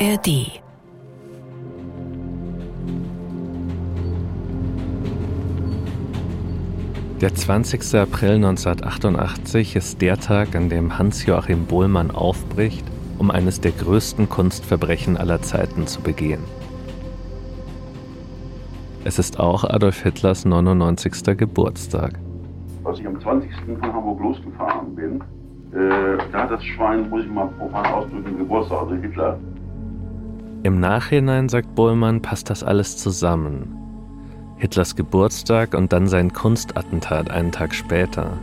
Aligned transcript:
ARD 0.00 0.60
Der 7.20 7.34
20. 7.34 7.94
April 7.96 8.34
1988 8.34 9.74
ist 9.74 10.00
der 10.00 10.18
Tag, 10.18 10.54
an 10.54 10.68
dem 10.68 10.96
Hans-Joachim 10.98 11.64
Bohlmann 11.64 12.12
aufbricht, 12.12 12.86
um 13.18 13.32
eines 13.32 13.60
der 13.60 13.72
größten 13.72 14.28
Kunstverbrechen 14.28 15.16
aller 15.16 15.42
Zeiten 15.42 15.88
zu 15.88 16.00
begehen. 16.00 16.44
Es 19.02 19.18
ist 19.18 19.40
auch 19.40 19.64
Adolf 19.64 20.00
Hitlers 20.04 20.44
99. 20.44 21.36
Geburtstag. 21.36 22.20
Als 22.84 23.00
ich 23.00 23.06
am 23.06 23.20
20. 23.20 23.50
von 23.80 23.92
Hamburg 23.92 24.20
losgefahren 24.20 24.94
bin, 24.94 25.20
äh, 25.72 26.18
da 26.30 26.44
hat 26.44 26.52
das 26.52 26.64
Schwein, 26.64 27.10
muss 27.10 27.24
ich 27.24 27.30
mal 27.30 27.48
profan 27.58 27.86
ausdrücken, 27.86 28.38
Geburtstag, 28.38 28.82
also 28.82 28.94
Hitler. 28.94 29.38
Im 30.64 30.80
Nachhinein, 30.80 31.48
sagt 31.48 31.76
Bohlmann, 31.76 32.20
passt 32.20 32.50
das 32.50 32.64
alles 32.64 32.96
zusammen. 32.96 33.76
Hitlers 34.56 34.96
Geburtstag 34.96 35.72
und 35.74 35.92
dann 35.92 36.08
sein 36.08 36.32
Kunstattentat 36.32 37.30
einen 37.30 37.52
Tag 37.52 37.72
später. 37.72 38.36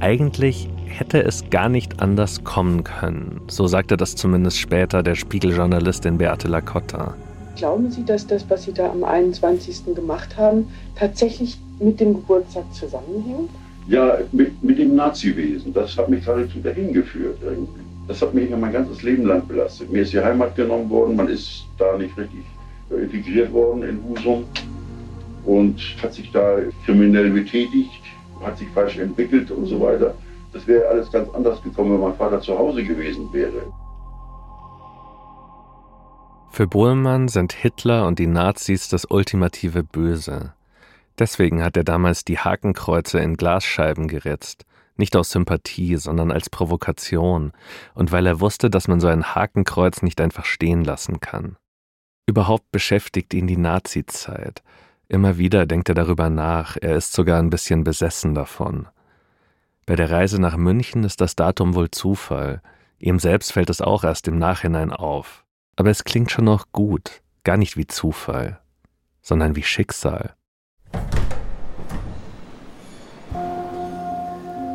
Eigentlich 0.00 0.68
hätte 0.86 1.22
es 1.22 1.48
gar 1.50 1.68
nicht 1.68 2.02
anders 2.02 2.42
kommen 2.42 2.82
können. 2.82 3.40
So 3.46 3.68
sagte 3.68 3.96
das 3.96 4.16
zumindest 4.16 4.58
später 4.58 5.04
der 5.04 5.14
Spiegeljournalistin 5.14 6.18
Beate 6.18 6.48
Lacotta. 6.48 7.14
Glauben 7.54 7.90
Sie, 7.92 8.04
dass 8.04 8.26
das, 8.26 8.44
was 8.50 8.64
Sie 8.64 8.72
da 8.72 8.90
am 8.90 9.04
21. 9.04 9.94
gemacht 9.94 10.36
haben, 10.36 10.66
tatsächlich 10.96 11.58
mit 11.78 12.00
dem 12.00 12.14
Geburtstag 12.14 12.64
zusammenhängt? 12.74 13.50
Ja, 13.86 14.18
mit, 14.32 14.62
mit 14.64 14.78
dem 14.78 14.96
Naziwesen. 14.96 15.72
Das 15.72 15.96
hat 15.96 16.08
mich 16.08 16.24
geradezu 16.24 16.58
dahin 16.58 16.92
geführt. 16.92 17.38
Das 18.08 18.20
hat 18.20 18.34
mich 18.34 18.50
mein 18.50 18.72
ganzes 18.72 19.02
Leben 19.02 19.26
lang 19.26 19.46
belastet. 19.46 19.90
Mir 19.90 20.02
ist 20.02 20.12
die 20.12 20.20
Heimat 20.20 20.56
genommen 20.56 20.90
worden, 20.90 21.16
man 21.16 21.28
ist 21.28 21.66
da 21.78 21.96
nicht 21.96 22.16
richtig 22.16 22.44
integriert 22.90 23.52
worden 23.52 23.82
in 23.84 24.02
Husum 24.04 24.44
und 25.44 25.80
hat 26.02 26.12
sich 26.12 26.30
da 26.30 26.58
kriminell 26.84 27.30
betätigt, 27.30 28.02
hat 28.42 28.58
sich 28.58 28.68
falsch 28.68 28.98
entwickelt 28.98 29.50
und 29.50 29.66
so 29.66 29.80
weiter. 29.80 30.14
Das 30.52 30.66
wäre 30.66 30.86
alles 30.88 31.10
ganz 31.10 31.28
anders 31.30 31.62
gekommen, 31.62 31.94
wenn 31.94 32.00
mein 32.00 32.14
Vater 32.14 32.40
zu 32.40 32.58
Hause 32.58 32.84
gewesen 32.84 33.32
wäre. 33.32 33.72
Für 36.50 36.66
Bohlmann 36.66 37.28
sind 37.28 37.54
Hitler 37.54 38.06
und 38.06 38.18
die 38.18 38.26
Nazis 38.26 38.88
das 38.88 39.06
ultimative 39.06 39.82
Böse. 39.82 40.52
Deswegen 41.18 41.62
hat 41.62 41.78
er 41.78 41.84
damals 41.84 42.24
die 42.24 42.38
Hakenkreuze 42.38 43.20
in 43.20 43.36
Glasscheiben 43.36 44.06
geritzt, 44.06 44.66
nicht 45.02 45.16
aus 45.16 45.30
Sympathie, 45.30 45.96
sondern 45.96 46.32
als 46.32 46.48
Provokation, 46.48 47.52
und 47.94 48.12
weil 48.12 48.26
er 48.26 48.40
wusste, 48.40 48.70
dass 48.70 48.88
man 48.88 49.00
so 49.00 49.08
ein 49.08 49.34
Hakenkreuz 49.34 50.00
nicht 50.00 50.20
einfach 50.20 50.46
stehen 50.46 50.84
lassen 50.84 51.20
kann. 51.20 51.56
Überhaupt 52.26 52.70
beschäftigt 52.72 53.34
ihn 53.34 53.46
die 53.46 53.58
Nazizeit, 53.58 54.62
Immer 55.12 55.36
wieder 55.36 55.66
denkt 55.66 55.90
er 55.90 55.94
darüber 55.94 56.30
nach, 56.30 56.78
er 56.80 56.96
ist 56.96 57.12
sogar 57.12 57.38
ein 57.38 57.50
bisschen 57.50 57.84
besessen 57.84 58.34
davon. 58.34 58.88
Bei 59.84 59.94
der 59.94 60.10
Reise 60.10 60.40
nach 60.40 60.56
München 60.56 61.04
ist 61.04 61.20
das 61.20 61.36
Datum 61.36 61.74
wohl 61.74 61.90
Zufall, 61.90 62.62
ihm 62.98 63.18
selbst 63.18 63.52
fällt 63.52 63.68
es 63.68 63.82
auch 63.82 64.04
erst 64.04 64.26
im 64.26 64.38
Nachhinein 64.38 64.90
auf. 64.90 65.44
Aber 65.76 65.90
es 65.90 66.04
klingt 66.04 66.30
schon 66.30 66.46
noch 66.46 66.72
gut, 66.72 67.20
gar 67.44 67.58
nicht 67.58 67.76
wie 67.76 67.86
Zufall, 67.86 68.58
sondern 69.20 69.54
wie 69.54 69.62
Schicksal. 69.62 70.34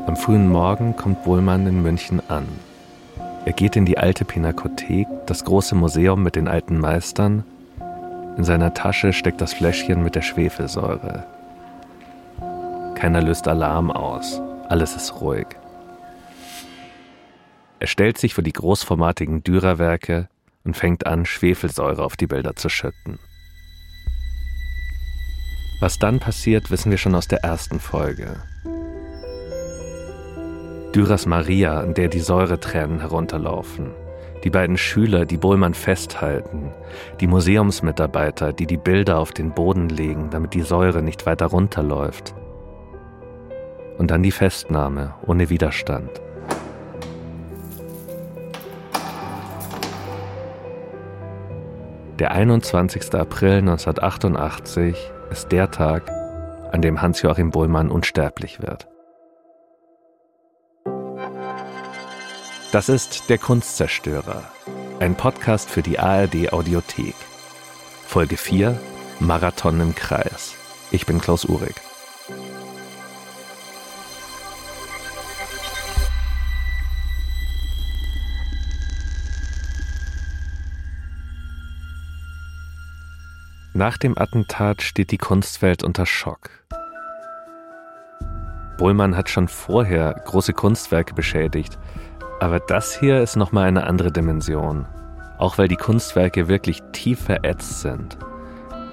Am 0.08 0.16
frühen 0.16 0.50
Morgen 0.50 0.96
kommt 0.96 1.26
Wohlmann 1.26 1.68
in 1.68 1.84
München 1.84 2.22
an. 2.30 2.48
Er 3.46 3.54
geht 3.54 3.76
in 3.76 3.86
die 3.86 3.98
alte 3.98 4.26
Pinakothek, 4.26 5.08
das 5.28 5.44
große 5.46 5.76
Museum 5.76 6.24
mit 6.24 6.36
den 6.36 6.48
alten 6.48 6.80
Meistern, 6.80 7.44
in 8.38 8.44
seiner 8.44 8.76
Tasche 8.76 9.14
steckt 9.14 9.42
das 9.42 9.56
Fläschchen 9.56 10.04
mit 10.04 10.14
der 10.14 10.22
Schwefelsäure. 10.22 11.26
Keiner 12.94 13.22
löst 13.22 13.48
Alarm 13.48 13.90
aus. 13.90 14.40
Alles 14.70 14.96
ist 14.96 15.22
ruhig. 15.22 15.48
Er 17.80 17.88
stellt 17.88 18.20
sich 18.20 18.36
vor 18.36 18.44
die 18.44 18.54
großformatigen 18.54 19.44
Dürerwerke 19.44 20.30
und 20.64 20.78
fängt 20.78 21.08
an, 21.08 21.26
Schwefelsäure 21.26 22.04
auf 22.04 22.16
die 22.16 22.28
Bilder 22.28 22.56
zu 22.56 22.70
schütten. 22.70 23.18
Was 25.80 25.98
dann 25.98 26.20
passiert, 26.20 26.70
wissen 26.70 26.92
wir 26.92 26.98
schon 26.98 27.16
aus 27.16 27.28
der 27.28 27.44
ersten 27.44 27.80
Folge. 27.80 28.38
Dürers 30.98 31.28
Maria, 31.28 31.80
an 31.80 31.94
der 31.94 32.10
die 32.10 32.20
Säuretränen 32.20 33.00
herunterlaufen 33.00 33.94
die 34.44 34.50
beiden 34.50 34.78
Schüler, 34.78 35.26
die 35.26 35.38
Bohlmann 35.38 35.74
festhalten, 35.74 36.72
die 37.20 37.28
Museumsmitarbeiter, 37.28 38.54
die 38.54 38.66
die 38.66 38.78
Bilder 38.78 39.20
auf 39.20 39.32
den 39.32 39.52
Boden 39.52 39.90
legen, 39.90 40.30
damit 40.30 40.54
die 40.54 40.62
Säure 40.62 41.02
nicht 41.02 41.26
weiter 41.26 41.48
runterläuft. 41.48 42.34
Und 43.98 44.12
dann 44.12 44.24
die 44.24 44.32
Festnahme 44.32 45.16
ohne 45.26 45.50
Widerstand. 45.50 46.22
Der 52.20 52.32
21. 52.32 53.14
April 53.16 53.58
1988 53.58 55.12
ist 55.30 55.52
der 55.52 55.72
Tag, 55.72 56.10
an 56.72 56.82
dem 56.82 57.02
Hans-Joachim 57.02 57.52
Bohlmann 57.52 57.90
unsterblich 57.90 58.62
wird. 58.62 58.88
Das 62.78 62.90
ist 62.90 63.28
Der 63.32 63.40
Kunstzerstörer, 63.40 64.44
ein 65.00 65.18
Podcast 65.18 65.68
für 65.68 65.82
die 65.82 65.98
ARD 65.98 66.54
Audiothek. 66.54 67.16
Folge 68.06 68.38
4 68.38 68.80
Marathon 69.20 69.80
im 69.80 69.96
Kreis. 69.96 70.54
Ich 70.92 71.08
bin 71.08 71.20
Klaus 71.20 71.46
Uhrig. 71.46 71.74
Nach 83.74 83.98
dem 83.98 84.16
Attentat 84.20 84.84
steht 84.84 85.10
die 85.10 85.18
Kunstwelt 85.18 85.84
unter 85.84 86.06
Schock. 86.06 86.52
Bohlmann 88.78 89.18
hat 89.18 89.30
schon 89.30 89.48
vorher 89.48 90.14
große 90.26 90.54
Kunstwerke 90.54 91.16
beschädigt, 91.16 91.80
aber 92.40 92.60
das 92.60 92.98
hier 92.98 93.22
ist 93.22 93.36
nochmal 93.36 93.68
eine 93.68 93.86
andere 93.86 94.12
Dimension. 94.12 94.86
Auch 95.38 95.58
weil 95.58 95.68
die 95.68 95.76
Kunstwerke 95.76 96.48
wirklich 96.48 96.82
tief 96.92 97.22
verätzt 97.22 97.82
sind. 97.82 98.18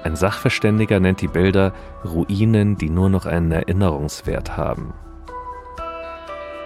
Ein 0.02 0.16
Sachverständiger 0.16 1.00
nennt 1.00 1.22
die 1.22 1.28
Bilder 1.28 1.72
Ruinen, 2.04 2.76
die 2.76 2.90
nur 2.90 3.08
noch 3.08 3.24
einen 3.24 3.52
Erinnerungswert 3.52 4.56
haben. 4.56 4.92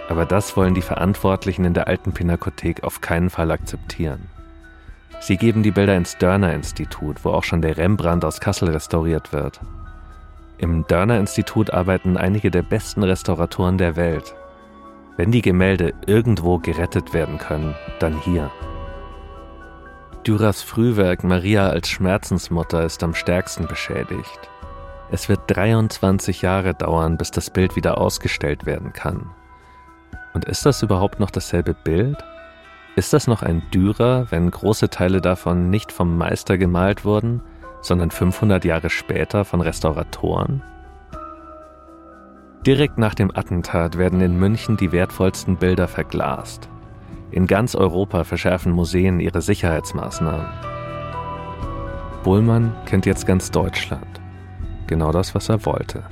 Aber 0.09 0.25
das 0.25 0.57
wollen 0.57 0.73
die 0.73 0.81
Verantwortlichen 0.81 1.63
in 1.63 1.73
der 1.73 1.87
alten 1.87 2.11
Pinakothek 2.11 2.83
auf 2.83 2.99
keinen 2.99 3.29
Fall 3.29 3.51
akzeptieren. 3.51 4.27
Sie 5.21 5.37
geben 5.37 5.63
die 5.63 5.71
Bilder 5.71 5.95
ins 5.95 6.17
Dörner-Institut, 6.17 7.23
wo 7.23 7.29
auch 7.29 7.43
schon 7.43 7.61
der 7.61 7.77
Rembrandt 7.77 8.25
aus 8.25 8.39
Kassel 8.39 8.69
restauriert 8.69 9.31
wird. 9.33 9.59
Im 10.57 10.85
Dörner-Institut 10.87 11.71
arbeiten 11.71 12.17
einige 12.17 12.51
der 12.51 12.63
besten 12.63 13.03
Restauratoren 13.03 13.77
der 13.77 13.95
Welt. 13.95 14.35
Wenn 15.19 15.33
die 15.33 15.41
Gemälde 15.41 15.93
irgendwo 16.07 16.59
gerettet 16.59 17.13
werden 17.13 17.39
können, 17.39 17.75
dann 17.99 18.17
hier. 18.21 18.49
Dürers 20.25 20.61
Frühwerk 20.61 21.25
Maria 21.25 21.67
als 21.67 21.89
Schmerzensmutter 21.89 22.85
ist 22.85 23.03
am 23.03 23.13
stärksten 23.13 23.67
beschädigt. 23.67 24.39
Es 25.11 25.27
wird 25.27 25.41
23 25.47 26.41
Jahre 26.41 26.73
dauern, 26.73 27.17
bis 27.17 27.31
das 27.31 27.49
Bild 27.49 27.75
wieder 27.75 27.97
ausgestellt 27.97 28.65
werden 28.65 28.93
kann. 28.93 29.29
Und 30.33 30.45
ist 30.45 30.65
das 30.65 30.83
überhaupt 30.83 31.19
noch 31.19 31.31
dasselbe 31.31 31.73
Bild? 31.73 32.23
Ist 32.95 33.11
das 33.11 33.27
noch 33.27 33.43
ein 33.43 33.61
Dürer, 33.73 34.27
wenn 34.29 34.49
große 34.49 34.89
Teile 34.89 35.19
davon 35.19 35.69
nicht 35.69 35.91
vom 35.91 36.17
Meister 36.17 36.57
gemalt 36.57 37.03
wurden, 37.03 37.41
sondern 37.81 38.09
500 38.09 38.63
Jahre 38.63 38.89
später 38.89 39.43
von 39.43 39.59
Restauratoren? 39.59 40.63
Direkt 42.65 42.97
nach 42.97 43.15
dem 43.15 43.31
Attentat 43.33 43.97
werden 43.97 44.19
in 44.19 44.37
München 44.37 44.75
die 44.75 44.91
wertvollsten 44.91 45.55
Bilder 45.55 45.87
verglast. 45.87 46.67
In 47.31 47.47
ganz 47.47 47.73
Europa 47.73 48.25
verschärfen 48.25 48.73
Museen 48.73 49.21
ihre 49.21 49.41
Sicherheitsmaßnahmen. 49.41 50.45
Bullmann 52.21 52.75
kennt 52.85 53.05
jetzt 53.05 53.25
ganz 53.25 53.49
Deutschland. 53.49 54.19
Genau 54.87 55.13
das, 55.13 55.33
was 55.33 55.47
er 55.47 55.65
wollte. 55.65 56.03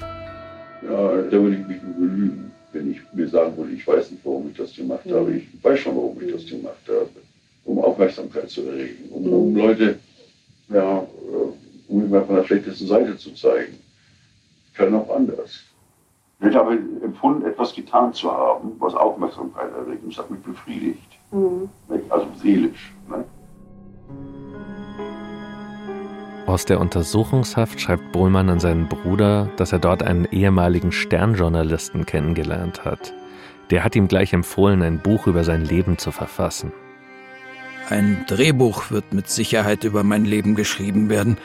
Ja, 0.83 1.21
da 1.21 1.31
würde 1.31 1.57
ich 1.57 1.67
mich 1.67 1.81
nur 1.83 2.07
belügen, 2.07 2.51
wenn 2.71 2.91
ich 2.91 3.01
mir 3.11 3.27
sagen 3.27 3.57
würde, 3.57 3.73
ich 3.73 3.85
weiß 3.85 4.11
nicht, 4.11 4.23
warum 4.23 4.49
ich 4.49 4.55
das 4.55 4.73
gemacht 4.73 5.03
habe. 5.11 5.33
Ich 5.33 5.47
weiß 5.61 5.79
schon, 5.81 5.97
warum 5.97 6.17
ich 6.21 6.31
das 6.31 6.45
gemacht 6.45 6.87
habe. 6.87 7.09
Um 7.65 7.79
Aufmerksamkeit 7.79 8.49
zu 8.49 8.65
erregen, 8.65 9.09
um, 9.09 9.33
um 9.33 9.51
mhm. 9.51 9.57
Leute, 9.57 9.99
ja, 10.69 10.99
äh, 10.99 11.89
um 11.89 12.05
immer 12.05 12.23
von 12.23 12.37
der 12.37 12.45
schlechtesten 12.45 12.87
Seite 12.87 13.17
zu 13.17 13.33
zeigen. 13.33 13.73
Ich 14.67 14.73
kann 14.77 14.95
auch 14.95 15.13
anders. 15.13 15.66
Wird 16.39 16.55
aber 16.55 16.71
empfunden, 16.71 17.45
etwas 17.45 17.73
getan 17.73 18.13
zu 18.13 18.31
haben, 18.31 18.73
was 18.79 18.93
Aufmerksamkeit 18.93 19.71
erregt. 19.73 20.03
Und 20.03 20.13
es 20.13 20.19
hat 20.19 20.29
mich 20.29 20.41
befriedigt. 20.41 21.17
Mhm. 21.31 21.69
Also 22.09 22.27
seelisch. 22.41 22.93
Ne? 23.09 23.25
Aus 26.45 26.63
der 26.63 26.79
Untersuchungshaft 26.79 27.81
schreibt 27.81 28.13
Bohlmann 28.13 28.49
an 28.49 28.59
seinen 28.59 28.87
Bruder, 28.87 29.49
dass 29.57 29.73
er 29.73 29.79
dort 29.79 30.01
einen 30.01 30.25
ehemaligen 30.25 30.93
Sternjournalisten 30.93 32.05
kennengelernt 32.05 32.85
hat. 32.85 33.13
Der 33.69 33.83
hat 33.83 33.95
ihm 33.97 34.07
gleich 34.07 34.31
empfohlen, 34.31 34.81
ein 34.81 34.99
Buch 34.99 35.27
über 35.27 35.43
sein 35.43 35.65
Leben 35.65 35.97
zu 35.97 36.11
verfassen. 36.11 36.71
Ein 37.89 38.25
Drehbuch 38.27 38.91
wird 38.91 39.13
mit 39.13 39.27
Sicherheit 39.29 39.83
über 39.83 40.03
mein 40.03 40.23
Leben 40.23 40.55
geschrieben 40.55 41.09
werden, 41.09 41.37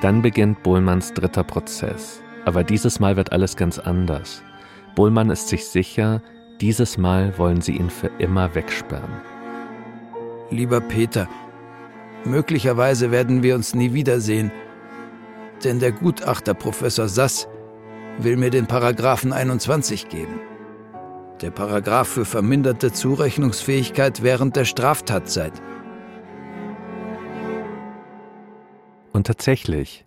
Dann 0.00 0.22
beginnt 0.22 0.62
Bohlmanns 0.62 1.12
dritter 1.12 1.44
Prozess. 1.44 2.22
Aber 2.44 2.64
dieses 2.64 3.00
Mal 3.00 3.16
wird 3.16 3.32
alles 3.32 3.56
ganz 3.56 3.78
anders. 3.78 4.42
Bohlmann 4.94 5.30
ist 5.30 5.48
sich 5.48 5.66
sicher, 5.66 6.22
dieses 6.60 6.98
Mal 6.98 7.36
wollen 7.38 7.60
sie 7.60 7.76
ihn 7.76 7.90
für 7.90 8.10
immer 8.18 8.54
wegsperren. 8.54 9.20
Lieber 10.50 10.80
Peter, 10.80 11.28
möglicherweise 12.24 13.10
werden 13.10 13.42
wir 13.42 13.54
uns 13.54 13.74
nie 13.74 13.92
wiedersehen, 13.92 14.50
denn 15.62 15.78
der 15.78 15.92
Gutachter 15.92 16.54
Professor 16.54 17.08
Sass 17.08 17.48
will 18.18 18.36
mir 18.36 18.50
den 18.50 18.66
Paragraphen 18.66 19.32
21 19.32 20.08
geben. 20.08 20.40
Der 21.42 21.50
Paragraph 21.50 22.08
für 22.08 22.24
verminderte 22.24 22.92
Zurechnungsfähigkeit 22.92 24.22
während 24.22 24.56
der 24.56 24.64
Straftatzeit. 24.64 25.52
Und 29.18 29.26
tatsächlich, 29.26 30.06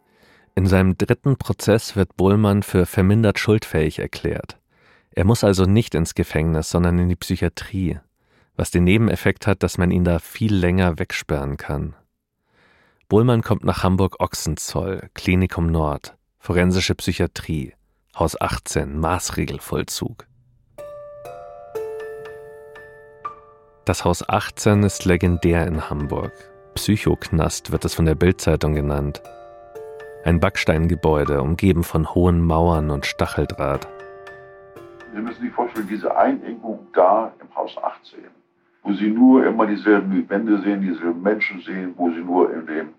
in 0.56 0.68
seinem 0.68 0.98
dritten 0.98 1.36
Prozess 1.36 1.98
wird 1.98 2.16
Bohlmann 2.16 2.64
für 2.64 2.86
vermindert 2.86 3.40
schuldfähig 3.40 4.00
erklärt. 4.00 4.58
Er 5.12 5.26
muss 5.26 5.44
also 5.44 5.66
nicht 5.66 5.96
ins 5.96 6.16
Gefängnis, 6.16 6.70
sondern 6.70 6.98
in 6.98 7.10
die 7.10 7.18
Psychiatrie, 7.18 8.00
was 8.56 8.72
den 8.72 8.86
Nebeneffekt 8.86 9.48
hat, 9.48 9.64
dass 9.64 9.78
man 9.78 9.92
ihn 9.92 10.06
da 10.06 10.20
viel 10.20 10.56
länger 10.56 10.98
wegsperren 10.98 11.58
kann. 11.58 11.94
Bohlmann 13.10 13.42
kommt 13.42 13.66
nach 13.66 13.84
Hamburg-Ochsenzoll, 13.84 15.10
Klinikum 15.14 15.68
Nord, 15.68 16.16
forensische 16.40 16.96
Psychiatrie, 16.96 17.74
Haus 18.18 18.40
18, 18.40 18.98
Maßregelvollzug. 18.98 20.26
Das 23.84 24.06
Haus 24.06 24.24
18 24.30 24.84
ist 24.84 25.04
legendär 25.04 25.68
in 25.68 25.90
Hamburg. 25.90 26.51
Psychoknast 26.76 27.72
wird 27.72 27.84
es 27.84 27.94
von 27.94 28.06
der 28.06 28.16
Bildzeitung 28.16 28.74
genannt. 28.74 29.22
Ein 30.24 30.40
Backsteingebäude, 30.40 31.42
umgeben 31.42 31.84
von 31.84 32.14
hohen 32.16 32.46
Mauern 32.46 32.92
und 32.92 33.06
Stacheldraht. 33.06 33.88
Sie 35.14 35.20
müssen 35.20 35.42
sich 35.42 35.52
vorstellen, 35.52 35.88
diese 35.90 36.16
Einengung 36.16 36.88
da 36.94 37.34
im 37.42 37.54
Haus 37.56 37.78
18, 37.78 38.20
wo 38.84 38.94
Sie 38.94 39.10
nur 39.10 39.46
immer 39.46 39.68
dieselben 39.68 40.30
Wände 40.30 40.62
sehen, 40.62 40.82
dieselben 40.82 41.22
Menschen 41.22 41.60
sehen, 41.62 41.94
wo 41.98 42.10
Sie 42.10 42.22
nur 42.22 42.54
in 42.54 42.66
dem 42.66 42.90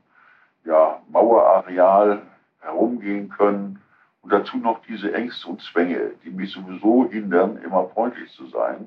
ja, 0.64 1.00
Mauerareal 1.10 2.22
herumgehen 2.60 3.30
können. 3.30 3.78
Und 4.20 4.32
dazu 4.32 4.58
noch 4.58 4.80
diese 4.86 5.12
Ängste 5.14 5.48
und 5.48 5.62
Zwänge, 5.62 6.12
die 6.24 6.30
mich 6.30 6.52
sowieso 6.52 7.08
hindern, 7.10 7.56
immer 7.64 7.88
freundlich 7.88 8.30
zu 8.32 8.46
sein. 8.46 8.86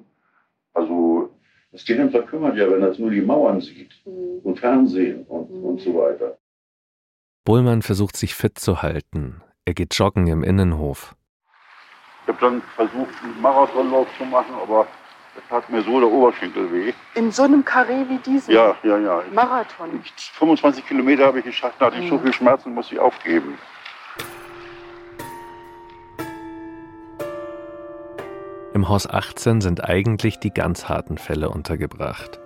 Also 0.73 1.34
das 1.75 1.83
Gehirn 1.83 2.09
verkümmert 2.09 2.55
ja, 2.55 2.71
wenn 2.71 2.79
das 2.79 2.97
nur 2.99 3.11
die 3.11 3.21
Mauern 3.21 3.59
sieht 3.59 3.91
mhm. 4.05 4.39
und 4.43 4.57
Fernsehen 4.57 5.25
und, 5.25 5.51
mhm. 5.51 5.63
und 5.65 5.81
so 5.81 5.93
weiter. 5.93 6.37
Bullmann 7.43 7.81
versucht 7.81 8.15
sich 8.15 8.33
fit 8.33 8.57
zu 8.57 8.81
halten. 8.81 9.41
Er 9.65 9.73
geht 9.73 9.93
joggen 9.95 10.27
im 10.27 10.41
Innenhof. 10.41 11.15
Ich 12.21 12.29
habe 12.29 12.39
dann 12.39 12.61
versucht, 12.75 13.13
einen 13.23 13.41
Marathonlauf 13.41 14.07
zu 14.17 14.23
machen, 14.23 14.55
aber 14.55 14.87
es 15.35 15.51
hat 15.51 15.69
mir 15.69 15.81
so 15.81 15.99
der 15.99 16.09
Oberschenkel 16.09 16.71
weh. 16.71 16.93
In 17.13 17.29
so 17.31 17.43
einem 17.43 17.65
Karree 17.65 18.05
wie 18.07 18.19
diesem? 18.19 18.53
Ja, 18.53 18.75
ja, 18.83 18.97
ja. 18.97 19.21
Marathon. 19.33 20.01
25 20.37 20.87
Kilometer 20.87 21.25
habe 21.25 21.39
ich 21.39 21.45
geschafft, 21.45 21.75
da 21.79 21.87
hatte 21.87 21.97
ich 21.97 22.07
so 22.07 22.15
mhm. 22.15 22.21
viel 22.23 22.33
Schmerzen, 22.33 22.73
musste 22.73 22.95
ich 22.95 23.01
aufgeben. 23.01 23.57
Im 28.75 28.89
Haus 28.89 29.09
18 29.09 29.61
sind 29.61 29.85
eigentlich 29.85 30.37
die 30.37 30.53
ganz 30.53 30.89
harten 30.89 31.17
Fälle 31.17 31.49
untergebracht. 31.49 32.41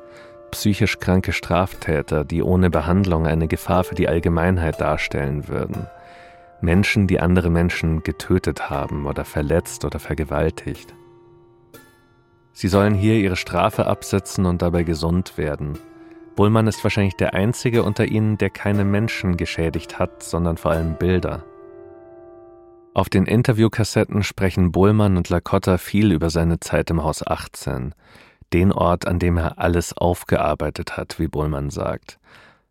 Psychisch 0.52 1.00
kranke 1.00 1.34
Straftäter, 1.34 2.24
die 2.24 2.44
ohne 2.44 2.70
Behandlung 2.70 3.26
eine 3.26 3.48
Gefahr 3.48 3.84
für 3.84 3.96
die 3.96 4.08
Allgemeinheit 4.08 4.80
darstellen 4.80 5.48
würden. 5.48 5.88
Menschen, 6.62 7.08
die 7.08 7.20
andere 7.20 7.50
Menschen 7.50 8.04
getötet 8.04 8.70
haben 8.70 9.08
oder 9.08 9.26
verletzt 9.26 9.86
oder 9.86 9.98
vergewaltigt. 9.98 10.94
Sie 12.54 12.68
sollen 12.68 12.94
hier 12.94 13.16
ihre 13.16 13.36
Strafe 13.36 13.88
absetzen 13.88 14.46
und 14.46 14.62
dabei 14.62 14.84
gesund 14.84 15.36
werden. 15.36 15.80
Bullmann 16.36 16.68
ist 16.68 16.84
wahrscheinlich 16.84 17.16
der 17.16 17.34
einzige 17.34 17.82
unter 17.82 18.06
ihnen, 18.06 18.38
der 18.38 18.52
keine 18.52 18.86
Menschen 18.86 19.36
geschädigt 19.36 19.98
hat, 19.98 20.22
sondern 20.22 20.58
vor 20.58 20.74
allem 20.74 20.94
Bilder. 20.94 21.44
Auf 23.00 23.08
den 23.08 23.28
Interviewkassetten 23.28 24.24
sprechen 24.24 24.74
Bohlmann 24.74 25.16
und 25.16 25.30
Lacotta 25.30 25.78
viel 25.78 26.12
über 26.12 26.30
seine 26.30 26.60
Zeit 26.60 26.90
im 26.90 27.02
Haus 27.02 27.26
18, 27.26 27.96
den 28.52 28.74
Ort, 28.74 29.08
an 29.08 29.20
dem 29.20 29.38
er 29.38 29.58
alles 29.58 29.98
aufgearbeitet 29.98 30.98
hat, 30.98 31.18
wie 31.18 31.30
Bohlmann 31.30 31.70
sagt. 31.70 32.20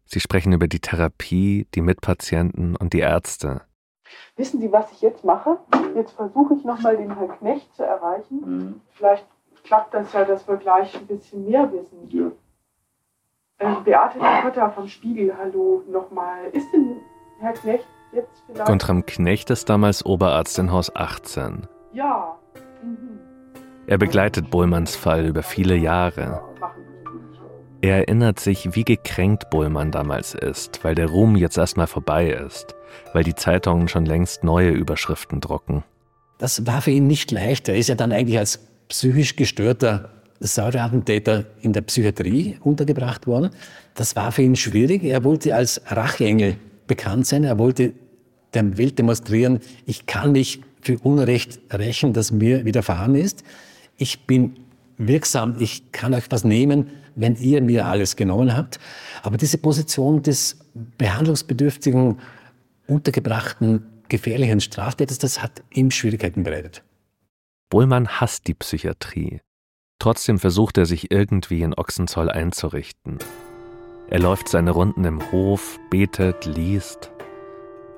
Sie 0.04 0.20
sprechen 0.20 0.52
über 0.52 0.68
die 0.68 0.80
Therapie, 0.80 1.66
die 1.74 1.80
Mitpatienten 1.80 2.76
und 2.76 2.92
die 2.92 2.98
Ärzte. 2.98 3.62
Wissen 4.36 4.60
Sie, 4.60 4.70
was 4.70 4.92
ich 4.92 5.00
jetzt 5.00 5.24
mache? 5.24 5.60
Jetzt 5.96 6.12
versuche 6.12 6.56
ich 6.56 6.62
nochmal 6.62 6.98
den 6.98 7.16
Herrn 7.16 7.30
Knecht 7.38 7.74
zu 7.74 7.84
erreichen. 7.84 8.40
Mhm. 8.44 8.80
Vielleicht 8.90 9.24
klappt 9.64 9.94
das 9.94 10.12
ja, 10.12 10.26
dass 10.26 10.46
wir 10.46 10.58
gleich 10.58 10.94
ein 10.94 11.06
bisschen 11.06 11.46
mehr 11.46 11.72
wissen. 11.72 12.06
Ja. 12.10 12.30
Äh, 13.60 13.80
Beate 13.80 14.18
Lacotta 14.18 14.68
vom 14.72 14.88
Spiegel, 14.88 15.34
hallo 15.38 15.84
nochmal. 15.90 16.50
Ist 16.52 16.70
denn 16.74 16.96
Herr 17.40 17.54
Knecht 17.54 17.86
Gontram 18.64 19.04
Knecht 19.06 19.50
ist 19.50 19.68
damals 19.68 20.04
Oberarzt 20.04 20.58
in 20.58 20.72
Haus 20.72 20.94
18. 20.94 21.66
Ja. 21.92 22.36
Mhm. 22.82 23.18
Er 23.86 23.98
begleitet 23.98 24.50
Bullmanns 24.50 24.96
Fall 24.96 25.26
über 25.26 25.42
viele 25.42 25.76
Jahre. 25.76 26.42
Er 27.80 27.98
erinnert 27.98 28.40
sich, 28.40 28.74
wie 28.74 28.84
gekränkt 28.84 29.50
Bullmann 29.50 29.92
damals 29.92 30.34
ist, 30.34 30.82
weil 30.82 30.94
der 30.94 31.06
Ruhm 31.06 31.36
jetzt 31.36 31.56
erstmal 31.56 31.86
vorbei 31.86 32.30
ist, 32.30 32.74
weil 33.12 33.22
die 33.22 33.36
Zeitungen 33.36 33.86
schon 33.86 34.04
längst 34.04 34.42
neue 34.42 34.70
Überschriften 34.70 35.40
drucken. 35.40 35.84
Das 36.38 36.66
war 36.66 36.82
für 36.82 36.90
ihn 36.90 37.06
nicht 37.06 37.30
leicht. 37.30 37.68
Er 37.68 37.76
ist 37.76 37.88
ja 37.88 37.94
dann 37.94 38.12
eigentlich 38.12 38.38
als 38.38 38.58
psychisch 38.88 39.36
gestörter 39.36 40.10
Säureattentäter 40.40 41.46
in 41.60 41.72
der 41.72 41.82
Psychiatrie 41.82 42.58
untergebracht 42.62 43.26
worden. 43.26 43.50
Das 43.94 44.16
war 44.16 44.32
für 44.32 44.42
ihn 44.42 44.56
schwierig. 44.56 45.04
Er 45.04 45.24
wollte 45.24 45.54
als 45.54 45.80
Racheengel 45.86 46.56
bekannt 46.88 47.26
sein. 47.26 47.44
Er 47.44 47.58
wollte 47.58 47.92
der 48.54 48.76
Welt 48.76 48.98
demonstrieren, 48.98 49.60
ich 49.86 50.06
kann 50.06 50.32
mich 50.32 50.60
für 50.80 50.98
Unrecht 50.98 51.60
rächen, 51.72 52.12
das 52.12 52.32
mir 52.32 52.64
widerfahren 52.64 53.14
ist. 53.14 53.44
Ich 53.96 54.26
bin 54.26 54.56
wirksam, 54.96 55.56
ich 55.60 55.92
kann 55.92 56.14
euch 56.14 56.24
was 56.30 56.44
nehmen, 56.44 56.90
wenn 57.14 57.36
ihr 57.36 57.60
mir 57.62 57.86
alles 57.86 58.16
genommen 58.16 58.56
habt. 58.56 58.78
Aber 59.22 59.36
diese 59.36 59.58
Position 59.58 60.22
des 60.22 60.58
behandlungsbedürftigen, 60.98 62.18
untergebrachten, 62.86 63.86
gefährlichen 64.08 64.60
Straftäters, 64.60 65.18
das 65.18 65.42
hat 65.42 65.62
ihm 65.72 65.90
Schwierigkeiten 65.90 66.42
bereitet. 66.42 66.82
Bullmann 67.70 68.08
hasst 68.08 68.46
die 68.46 68.54
Psychiatrie. 68.54 69.40
Trotzdem 69.98 70.38
versucht 70.38 70.78
er 70.78 70.86
sich 70.86 71.10
irgendwie 71.10 71.62
in 71.62 71.74
Ochsenzoll 71.74 72.30
einzurichten. 72.30 73.18
Er 74.10 74.20
läuft 74.20 74.48
seine 74.48 74.70
Runden 74.70 75.04
im 75.04 75.20
Hof, 75.32 75.78
betet, 75.90 76.46
liest. 76.46 77.10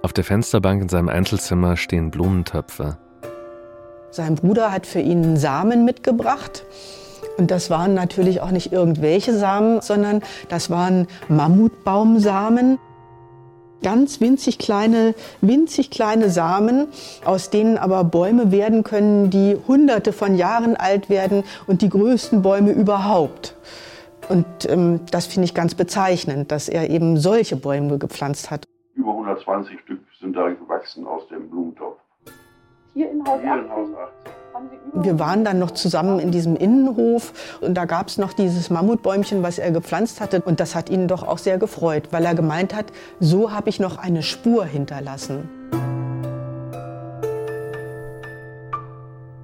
Auf 0.02 0.12
der 0.12 0.24
Fensterbank 0.24 0.82
in 0.82 0.88
seinem 0.88 1.08
Einzelzimmer 1.08 1.76
stehen 1.76 2.10
Blumentöpfe. 2.10 2.98
Sein 4.10 4.34
Bruder 4.34 4.72
hat 4.72 4.86
für 4.86 4.98
ihn 4.98 5.36
Samen 5.36 5.84
mitgebracht. 5.84 6.64
Und 7.36 7.52
das 7.52 7.70
waren 7.70 7.94
natürlich 7.94 8.40
auch 8.40 8.50
nicht 8.50 8.72
irgendwelche 8.72 9.38
Samen, 9.38 9.82
sondern 9.82 10.22
das 10.48 10.68
waren 10.68 11.06
Mammutbaumsamen. 11.28 12.80
Ganz 13.84 14.20
winzig 14.20 14.58
kleine, 14.58 15.14
winzig 15.40 15.90
kleine 15.92 16.28
Samen, 16.28 16.88
aus 17.24 17.50
denen 17.50 17.78
aber 17.78 18.02
Bäume 18.02 18.50
werden 18.50 18.82
können, 18.82 19.30
die 19.30 19.56
hunderte 19.68 20.12
von 20.12 20.36
Jahren 20.36 20.74
alt 20.74 21.08
werden 21.08 21.44
und 21.68 21.82
die 21.82 21.88
größten 21.88 22.42
Bäume 22.42 22.72
überhaupt. 22.72 23.54
Und 24.30 24.46
ähm, 24.68 25.00
das 25.10 25.26
finde 25.26 25.46
ich 25.46 25.54
ganz 25.54 25.74
bezeichnend, 25.74 26.52
dass 26.52 26.68
er 26.68 26.88
eben 26.88 27.16
solche 27.16 27.56
Bäume 27.56 27.98
gepflanzt 27.98 28.52
hat. 28.52 28.64
Über 28.94 29.10
120 29.10 29.80
Stück 29.80 30.00
sind 30.20 30.36
da 30.36 30.48
gewachsen 30.48 31.04
aus 31.04 31.26
dem 31.28 31.50
Blumentopf. 31.50 31.98
Hier 32.94 33.10
in 33.10 33.26
Haus 33.26 33.40
18? 33.42 35.02
Wir 35.02 35.18
waren 35.18 35.44
dann 35.44 35.58
noch 35.58 35.72
zusammen 35.72 36.20
in 36.20 36.30
diesem 36.30 36.54
Innenhof 36.54 37.58
und 37.60 37.74
da 37.74 37.86
gab 37.86 38.06
es 38.06 38.18
noch 38.18 38.32
dieses 38.32 38.70
Mammutbäumchen, 38.70 39.42
was 39.42 39.58
er 39.58 39.72
gepflanzt 39.72 40.20
hatte. 40.20 40.42
Und 40.42 40.60
das 40.60 40.76
hat 40.76 40.90
ihn 40.90 41.08
doch 41.08 41.26
auch 41.26 41.38
sehr 41.38 41.58
gefreut, 41.58 42.08
weil 42.12 42.24
er 42.24 42.34
gemeint 42.36 42.72
hat, 42.74 42.86
so 43.18 43.50
habe 43.50 43.68
ich 43.68 43.80
noch 43.80 43.98
eine 43.98 44.22
Spur 44.22 44.64
hinterlassen. 44.64 45.48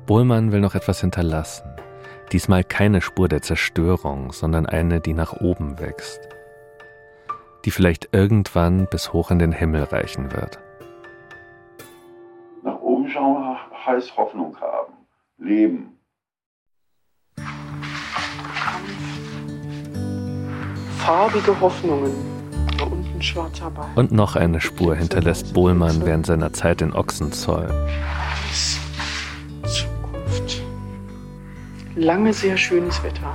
Bohlmann 0.06 0.52
will 0.52 0.60
noch 0.60 0.76
etwas 0.76 1.00
hinterlassen. 1.00 1.75
Diesmal 2.32 2.64
keine 2.64 3.00
Spur 3.00 3.28
der 3.28 3.42
Zerstörung, 3.42 4.32
sondern 4.32 4.66
eine, 4.66 5.00
die 5.00 5.14
nach 5.14 5.32
oben 5.40 5.78
wächst. 5.78 6.20
Die 7.64 7.70
vielleicht 7.70 8.08
irgendwann 8.12 8.88
bis 8.90 9.12
hoch 9.12 9.30
in 9.30 9.38
den 9.38 9.52
Himmel 9.52 9.84
reichen 9.84 10.32
wird. 10.32 10.58
Nach 12.62 12.80
oben 12.80 13.08
schauen 13.08 13.56
heißt 13.86 14.16
Hoffnung 14.16 14.56
haben, 14.60 14.94
leben. 15.38 15.92
Farbige 20.98 21.60
Hoffnungen. 21.60 22.12
Da 22.76 22.84
unten 22.86 23.22
schwarzer 23.22 23.70
Ball. 23.70 23.86
Und 23.94 24.10
noch 24.10 24.34
eine 24.34 24.60
Spur 24.60 24.96
hinterlässt 24.96 25.54
Bohlmann 25.54 26.04
während 26.04 26.26
seiner 26.26 26.52
Zeit 26.52 26.82
in 26.82 26.92
Ochsenzoll. 26.92 27.68
Lange 31.96 32.34
sehr 32.34 32.58
schönes 32.58 33.02
Wetter. 33.02 33.34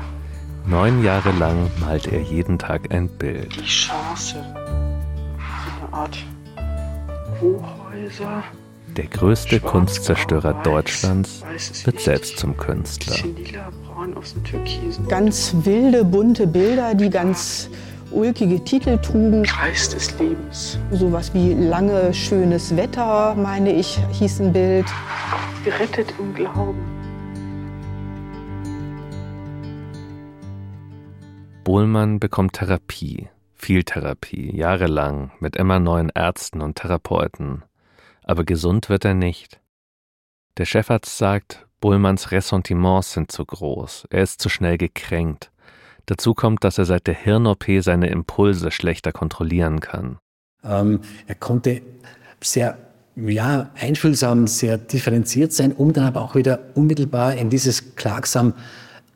Neun 0.68 1.03
Jahre 1.03 1.32
lang 1.32 1.72
malt 1.80 2.06
er 2.06 2.22
jeden 2.22 2.60
Tag 2.60 2.94
ein 2.94 3.10
Bild. 3.10 3.56
Die 3.56 3.65
Chance. 3.65 4.36
So 4.36 5.86
eine 5.86 5.94
Art 5.94 6.18
Hochhäuser. 7.41 8.44
Der 8.96 9.08
größte 9.08 9.58
Schwarz, 9.58 9.72
Kunstzerstörer 9.72 10.53
grau, 10.53 10.62
Deutschlands 10.62 11.41
weiß 11.41 11.88
wird 11.88 11.96
nicht. 11.96 12.06
selbst 12.06 12.38
zum 12.38 12.56
Künstler. 12.56 13.15
Lila, 13.36 13.72
braun 13.84 14.15
aus 14.15 14.34
dem 14.36 14.44
Türkisen. 14.44 15.08
Ganz 15.08 15.56
wilde, 15.63 16.06
bunte 16.06 16.46
Bilder, 16.46 16.94
die 16.94 17.10
ganz 17.10 17.68
ulkige 18.12 18.63
Titel 18.63 19.00
trugen. 19.00 19.41
Kreis 19.41 19.89
des 19.89 20.20
Lebens. 20.20 20.77
Sowas 20.91 21.34
wie 21.34 21.56
lange, 21.56 22.13
schönes 22.13 22.77
Wetter, 22.77 23.34
meine 23.34 23.74
ich, 23.74 24.00
hieß 24.12 24.41
ein 24.41 24.53
Bild. 24.53 24.86
Gerettet 25.65 26.13
im 26.20 26.36
Glauben. 26.36 27.00
Bohlmann 31.63 32.20
bekommt 32.20 32.53
Therapie, 32.53 33.30
viel 33.53 33.84
Therapie, 33.84 34.56
jahrelang, 34.56 35.32
mit 35.39 35.56
immer 35.56 35.80
neuen 35.80 36.10
Ärzten 36.10 36.60
und 36.62 36.75
Therapeuten. 36.75 37.63
Aber 38.24 38.44
gesund 38.44 38.89
wird 38.89 39.06
er 39.06 39.13
nicht. 39.13 39.60
Der 40.58 40.65
Chefarzt 40.65 41.18
sagt, 41.18 41.68
Bohlmanns 41.80 42.32
Ressentiments 42.32 43.13
sind 43.13 43.32
zu 43.32 43.46
groß, 43.46 44.08
er 44.10 44.24
ist 44.24 44.41
zu 44.41 44.50
schnell 44.50 44.77
gekränkt. 44.77 45.51
Dazu 46.08 46.34
kommt, 46.34 46.63
dass 46.63 46.80
er 46.80 46.86
seit 46.86 47.06
der 47.06 47.13
Hirn-OP 47.13 47.65
seine 47.80 48.10
Impulse 48.10 48.72
schlechter 48.72 49.12
kontrollieren 49.12 49.80
kann. 49.82 50.18
Ähm, 50.63 51.01
er 51.27 51.36
konnte 51.36 51.84
sehr 52.41 52.77
ja, 53.15 53.70
einfühlsam, 53.75 54.48
sehr 54.48 54.77
differenziert 54.77 55.53
sein, 55.53 55.74
um 55.74 55.94
dann 55.94 56.06
aber 56.06 56.22
auch 56.22 56.36
wieder 56.36 56.60
unmittelbar 56.74 57.36
in 57.36 57.50
dieses 57.50 57.96
klagsam, 57.96 58.53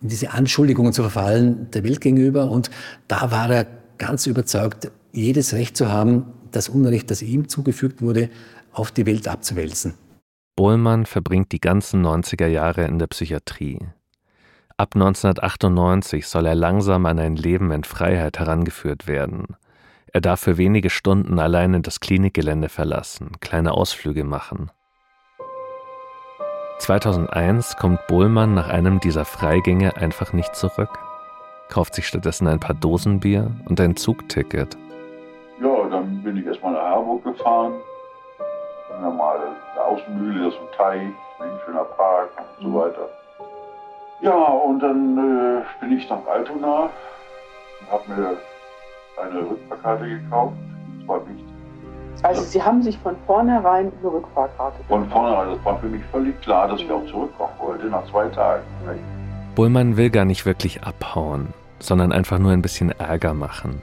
in 0.06 0.10
diese 0.10 0.34
Anschuldigungen 0.34 0.94
zu 0.94 1.02
verfallen 1.02 1.72
der 1.72 1.84
Welt 1.84 2.00
gegenüber. 2.00 2.52
Und 2.52 2.70
da 3.08 3.32
war 3.32 3.50
er 3.50 3.66
ganz 3.98 4.28
überzeugt, 4.28 4.92
jedes 5.12 5.56
Recht 5.56 5.76
zu 5.76 5.92
haben, 5.92 6.28
das 6.52 6.70
Unrecht, 6.70 7.10
das 7.10 7.24
ihm 7.24 7.50
zugefügt 7.50 8.04
wurde, 8.04 8.30
auf 8.72 8.92
die 8.92 9.08
Welt 9.08 9.28
abzuwälzen. 9.28 9.96
Bohlmann 10.56 11.08
verbringt 11.08 11.52
die 11.54 11.60
ganzen 11.60 12.06
90er 12.06 12.46
Jahre 12.46 12.86
in 12.86 13.00
der 13.00 13.08
Psychiatrie. 13.08 13.80
Ab 14.78 14.92
1998 14.94 16.28
soll 16.28 16.46
er 16.46 16.56
langsam 16.56 17.08
an 17.08 17.18
ein 17.18 17.36
Leben 17.36 17.72
in 17.72 17.84
Freiheit 17.84 18.38
herangeführt 18.38 19.08
werden. 19.08 19.58
Er 20.14 20.22
darf 20.22 20.42
für 20.42 20.60
wenige 20.60 20.92
Stunden 20.92 21.40
alleine 21.40 21.82
das 21.82 22.00
Klinikgelände 22.00 22.70
verlassen, 22.70 23.32
kleine 23.40 23.72
Ausflüge 23.72 24.24
machen. 24.24 24.70
2001 26.80 27.78
kommt 27.78 28.06
Bohlmann 28.08 28.54
nach 28.54 28.70
einem 28.70 29.00
dieser 29.00 29.26
Freigänge 29.26 29.96
einfach 29.98 30.34
nicht 30.34 30.56
zurück, 30.56 30.90
kauft 31.70 31.96
sich 31.96 32.08
stattdessen 32.08 32.48
ein 32.48 32.60
paar 32.60 32.76
Dosen 32.76 33.20
Bier 33.20 33.52
und 33.68 33.80
ein 33.80 33.96
Zugticket. 33.96 34.78
Ja, 35.62 35.88
dann 35.90 36.22
bin 36.22 36.38
ich 36.38 36.46
erstmal 36.46 36.74
nach 36.74 36.84
Harburg 36.84 37.24
gefahren. 37.24 37.74
Normale 39.02 39.56
Außenmühle, 39.86 40.46
das 40.46 40.54
ist 40.54 40.60
ein 40.60 40.78
Teich, 40.78 41.02
ein 41.40 41.60
schöner 41.66 41.84
Park 41.84 42.30
und 42.60 42.66
so 42.66 42.80
weiter. 42.80 43.10
Ja, 44.22 44.34
und 44.34 44.80
dann 44.80 45.18
äh, 45.18 45.64
bin 45.80 45.98
ich 45.98 46.10
nach 46.10 46.26
Altona 46.28 46.90
und 47.80 47.92
habe 47.92 48.04
mir 48.10 48.38
eine 49.22 49.50
Rückfahrkarte 49.50 50.08
gekauft. 50.08 50.56
War 51.06 51.22
nicht 51.22 51.35
Also 52.24 52.42
Sie 52.42 52.62
haben 52.62 52.82
sich 52.82 52.98
von 53.00 53.16
vornherein 53.26 53.92
eine 54.02 54.12
Rückfahrkarte 54.12 54.78
von 54.88 55.08
vornherein. 55.10 55.50
Das 55.56 55.66
war 55.66 55.80
für 55.80 55.88
mich 55.88 56.04
völlig 56.12 56.40
klar, 56.42 56.68
dass 56.68 56.82
ich 56.82 56.92
auch 56.92 57.06
zurückkommen 57.06 57.54
wollte 57.60 57.86
nach 57.88 58.06
zwei 58.10 58.28
Tagen. 58.28 58.64
Bullmann 59.56 59.96
will 59.96 60.10
gar 60.10 60.26
nicht 60.26 60.46
wirklich 60.46 60.84
abhauen, 60.84 61.54
sondern 61.80 62.12
einfach 62.12 62.40
nur 62.40 62.52
ein 62.52 62.62
bisschen 62.62 62.92
Ärger 62.92 63.34
machen. 63.34 63.82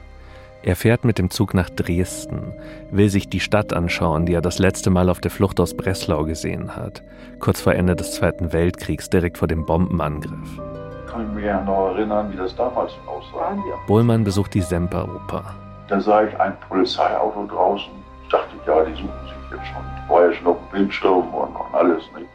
Er 0.65 0.77
fährt 0.77 1.03
mit 1.03 1.17
dem 1.17 1.29
Zug 1.29 1.53
nach 1.53 1.69
Dresden, 1.69 2.53
will 2.89 3.09
sich 3.09 3.27
die 3.27 3.41
Stadt 3.41 3.73
anschauen, 3.73 4.25
die 4.25 4.33
er 4.33 4.41
das 4.41 4.59
letzte 4.59 4.89
Mal 4.91 5.09
auf 5.09 5.19
der 5.19 5.29
Flucht 5.29 5.59
aus 5.59 5.75
Breslau 5.75 6.23
gesehen 6.23 6.75
hat, 6.77 7.03
kurz 7.39 7.59
vor 7.59 7.73
Ende 7.73 7.97
des 7.97 8.13
Zweiten 8.13 8.53
Weltkriegs, 8.53 9.09
direkt 9.09 9.37
vor 9.37 9.49
dem 9.49 9.65
Bombenangriff. 9.65 10.61
Kann 11.09 11.27
ich 11.27 11.35
mich 11.35 11.43
ja 11.43 11.61
noch 11.61 11.89
erinnern, 11.89 12.31
wie 12.31 12.37
das 12.37 12.55
damals 12.55 12.93
aussah. 13.05 13.57
Bullmann 13.87 14.23
besucht 14.23 14.53
die 14.53 14.61
Semperoper. 14.61 15.43
Da 15.89 15.99
sah 15.99 16.23
ich 16.23 16.39
ein 16.39 16.53
Polizeiauto 16.69 17.45
draußen. 17.45 17.91
Ich 18.33 18.39
dachte, 18.39 18.55
ja, 18.65 18.83
die 18.83 18.93
suchen 18.93 19.13
sich 19.25 19.51
jetzt 19.51 19.67
schon. 19.67 19.83
Vorher 20.07 20.33
schon 20.33 20.47
auf 20.47 20.57
dem 20.57 20.71
Bildschirm 20.71 21.33
und, 21.33 21.55
und 21.55 21.73
alles. 21.73 22.03
Nicht? 22.17 22.27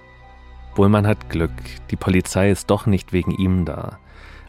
Bullmann 0.76 1.08
hat 1.08 1.28
Glück, 1.28 1.50
die 1.90 1.96
Polizei 1.96 2.52
ist 2.52 2.70
doch 2.70 2.86
nicht 2.86 3.12
wegen 3.12 3.32
ihm 3.32 3.64
da. 3.64 3.98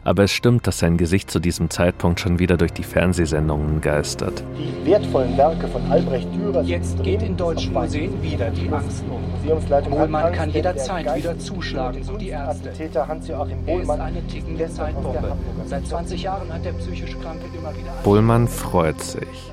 Aber 0.04 0.22
es 0.22 0.32
stimmt, 0.32 0.68
dass 0.68 0.78
sein 0.78 0.96
Gesicht 0.96 1.28
zu 1.28 1.40
diesem 1.40 1.68
Zeitpunkt 1.68 2.20
schon 2.20 2.38
wieder 2.38 2.56
durch 2.56 2.72
die 2.72 2.84
Fernsehsendungen 2.84 3.80
geistert. 3.80 4.44
Die 4.56 4.88
wertvollen 4.88 5.36
Werke 5.36 5.66
von 5.66 5.90
Albrecht 5.90 6.32
Dürer 6.32 6.62
Jetzt 6.62 7.02
geht 7.02 7.20
in 7.22 7.36
deutschen 7.36 7.72
Museen 7.72 8.22
wieder 8.22 8.50
die 8.50 8.68
Angst 8.68 9.02
um. 9.10 9.20
Museumsleitung 9.42 9.92
Bohlmann 9.92 10.32
kann 10.32 10.50
jederzeit 10.50 11.04
der 11.04 11.16
wieder 11.16 11.38
zuschlagen, 11.40 12.04
so 12.04 12.16
die 12.16 12.28
Ärzte. 12.28 12.72
Er 12.78 13.80
ist 13.80 13.90
eine 13.90 14.26
tickende 14.28 14.70
Zeitbombe. 14.70 15.36
Seit 15.66 15.80
Sitzung 15.80 15.98
20 15.98 16.22
Jahren 16.22 16.52
hat 16.52 16.64
der 16.64 16.72
psychisch 16.74 17.18
Kranke 17.20 17.46
immer 17.58 17.76
wieder... 17.76 17.90
Bullmann 18.04 18.46
freut 18.46 19.00
sich. 19.00 19.52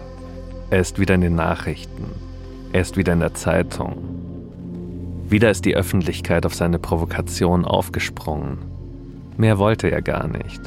Er 0.70 0.82
ist 0.82 1.00
wieder 1.00 1.16
in 1.16 1.22
den 1.22 1.36
Nachrichten. 1.36 2.12
Er 2.74 2.82
ist 2.82 2.98
wieder 2.98 3.14
in 3.14 3.22
der 3.22 3.34
Zeitung. 3.34 3.96
Wieder 5.30 5.50
ist 5.50 5.64
die 5.64 5.78
Öffentlichkeit 5.78 6.46
auf 6.46 6.56
seine 6.56 6.78
Provokation 6.78 7.64
aufgesprungen. 7.64 8.58
Mehr 9.38 9.60
wollte 9.60 9.90
er 9.90 10.02
gar 10.02 10.28
nicht. 10.28 10.60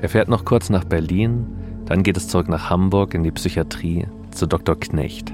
Er 0.00 0.08
fährt 0.08 0.28
noch 0.28 0.44
kurz 0.44 0.70
nach 0.70 0.82
Berlin, 0.82 1.46
dann 1.86 2.02
geht 2.02 2.16
es 2.16 2.26
zurück 2.26 2.48
nach 2.48 2.68
Hamburg 2.68 3.14
in 3.14 3.22
die 3.22 3.30
Psychiatrie 3.30 4.08
zu 4.32 4.46
Dr. 4.46 4.74
Knecht. 4.74 5.32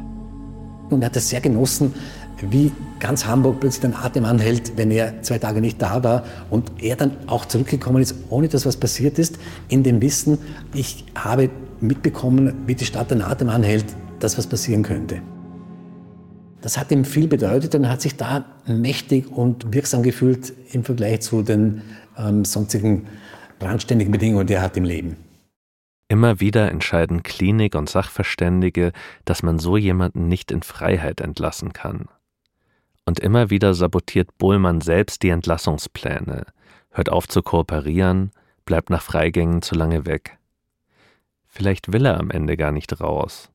Und 0.90 1.00
er 1.00 1.06
hat 1.06 1.16
es 1.16 1.30
sehr 1.30 1.40
genossen, 1.40 1.94
wie 2.42 2.72
ganz 2.98 3.24
Hamburg 3.24 3.60
plötzlich 3.60 3.80
den 3.80 3.94
Atem 3.94 4.26
anhält, 4.26 4.76
wenn 4.76 4.90
er 4.90 5.22
zwei 5.22 5.38
Tage 5.38 5.62
nicht 5.62 5.80
da 5.80 6.04
war 6.04 6.24
und 6.50 6.70
er 6.78 6.96
dann 6.96 7.12
auch 7.26 7.46
zurückgekommen 7.46 8.02
ist, 8.02 8.14
ohne 8.28 8.48
dass 8.48 8.66
was 8.66 8.76
passiert 8.76 9.18
ist, 9.18 9.38
in 9.68 9.82
dem 9.82 10.02
Wissen, 10.02 10.36
ich 10.74 11.06
habe 11.14 11.48
mitbekommen, 11.80 12.54
wie 12.66 12.74
die 12.74 12.84
Stadt 12.84 13.10
den 13.10 13.22
Atem 13.22 13.48
anhält, 13.48 13.86
dass 14.18 14.38
was 14.38 14.46
passieren 14.46 14.82
könnte. 14.82 15.22
Das 16.60 16.76
hat 16.76 16.90
ihm 16.90 17.04
viel 17.04 17.26
bedeutet 17.26 17.74
und 17.74 17.88
hat 17.88 18.02
sich 18.02 18.16
da 18.16 18.44
mächtig 18.66 19.30
und 19.30 19.72
wirksam 19.72 20.02
gefühlt 20.02 20.52
im 20.72 20.84
Vergleich 20.84 21.22
zu 21.22 21.42
den 21.42 21.82
ähm, 22.18 22.44
sonstigen 22.44 23.06
randständigen 23.60 24.12
Bedingungen, 24.12 24.46
die 24.46 24.54
er 24.54 24.62
hat 24.62 24.76
im 24.76 24.84
Leben. 24.84 25.16
Immer 26.08 26.40
wieder 26.40 26.70
entscheiden 26.70 27.22
Klinik 27.22 27.74
und 27.76 27.88
Sachverständige, 27.88 28.92
dass 29.24 29.42
man 29.42 29.58
so 29.58 29.76
jemanden 29.76 30.28
nicht 30.28 30.50
in 30.50 30.62
Freiheit 30.62 31.20
entlassen 31.20 31.72
kann. 31.72 32.08
Und 33.06 33.20
immer 33.20 33.48
wieder 33.48 33.74
sabotiert 33.74 34.36
Bohlmann 34.36 34.80
selbst 34.80 35.22
die 35.22 35.30
Entlassungspläne, 35.30 36.46
hört 36.90 37.10
auf 37.10 37.28
zu 37.28 37.42
kooperieren, 37.42 38.32
bleibt 38.64 38.90
nach 38.90 39.02
Freigängen 39.02 39.62
zu 39.62 39.74
lange 39.74 40.04
weg. 40.04 40.39
Vielleicht 41.50 41.92
will 41.92 42.06
er 42.06 42.18
am 42.18 42.30
Ende 42.30 42.56
gar 42.56 42.70
nicht 42.70 43.00
raus. 43.00 43.50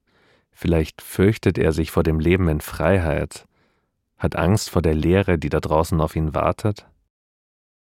Vielleicht 0.51 1.01
fürchtet 1.01 1.57
er 1.57 1.71
sich 1.71 1.91
vor 1.91 2.03
dem 2.03 2.19
Leben 2.19 2.49
in 2.49 2.59
Freiheit, 2.61 3.45
hat 4.17 4.35
Angst 4.35 4.69
vor 4.69 4.81
der 4.81 4.93
Leere, 4.93 5.37
die 5.39 5.49
da 5.49 5.59
draußen 5.59 5.99
auf 6.01 6.15
ihn 6.15 6.35
wartet. 6.35 6.85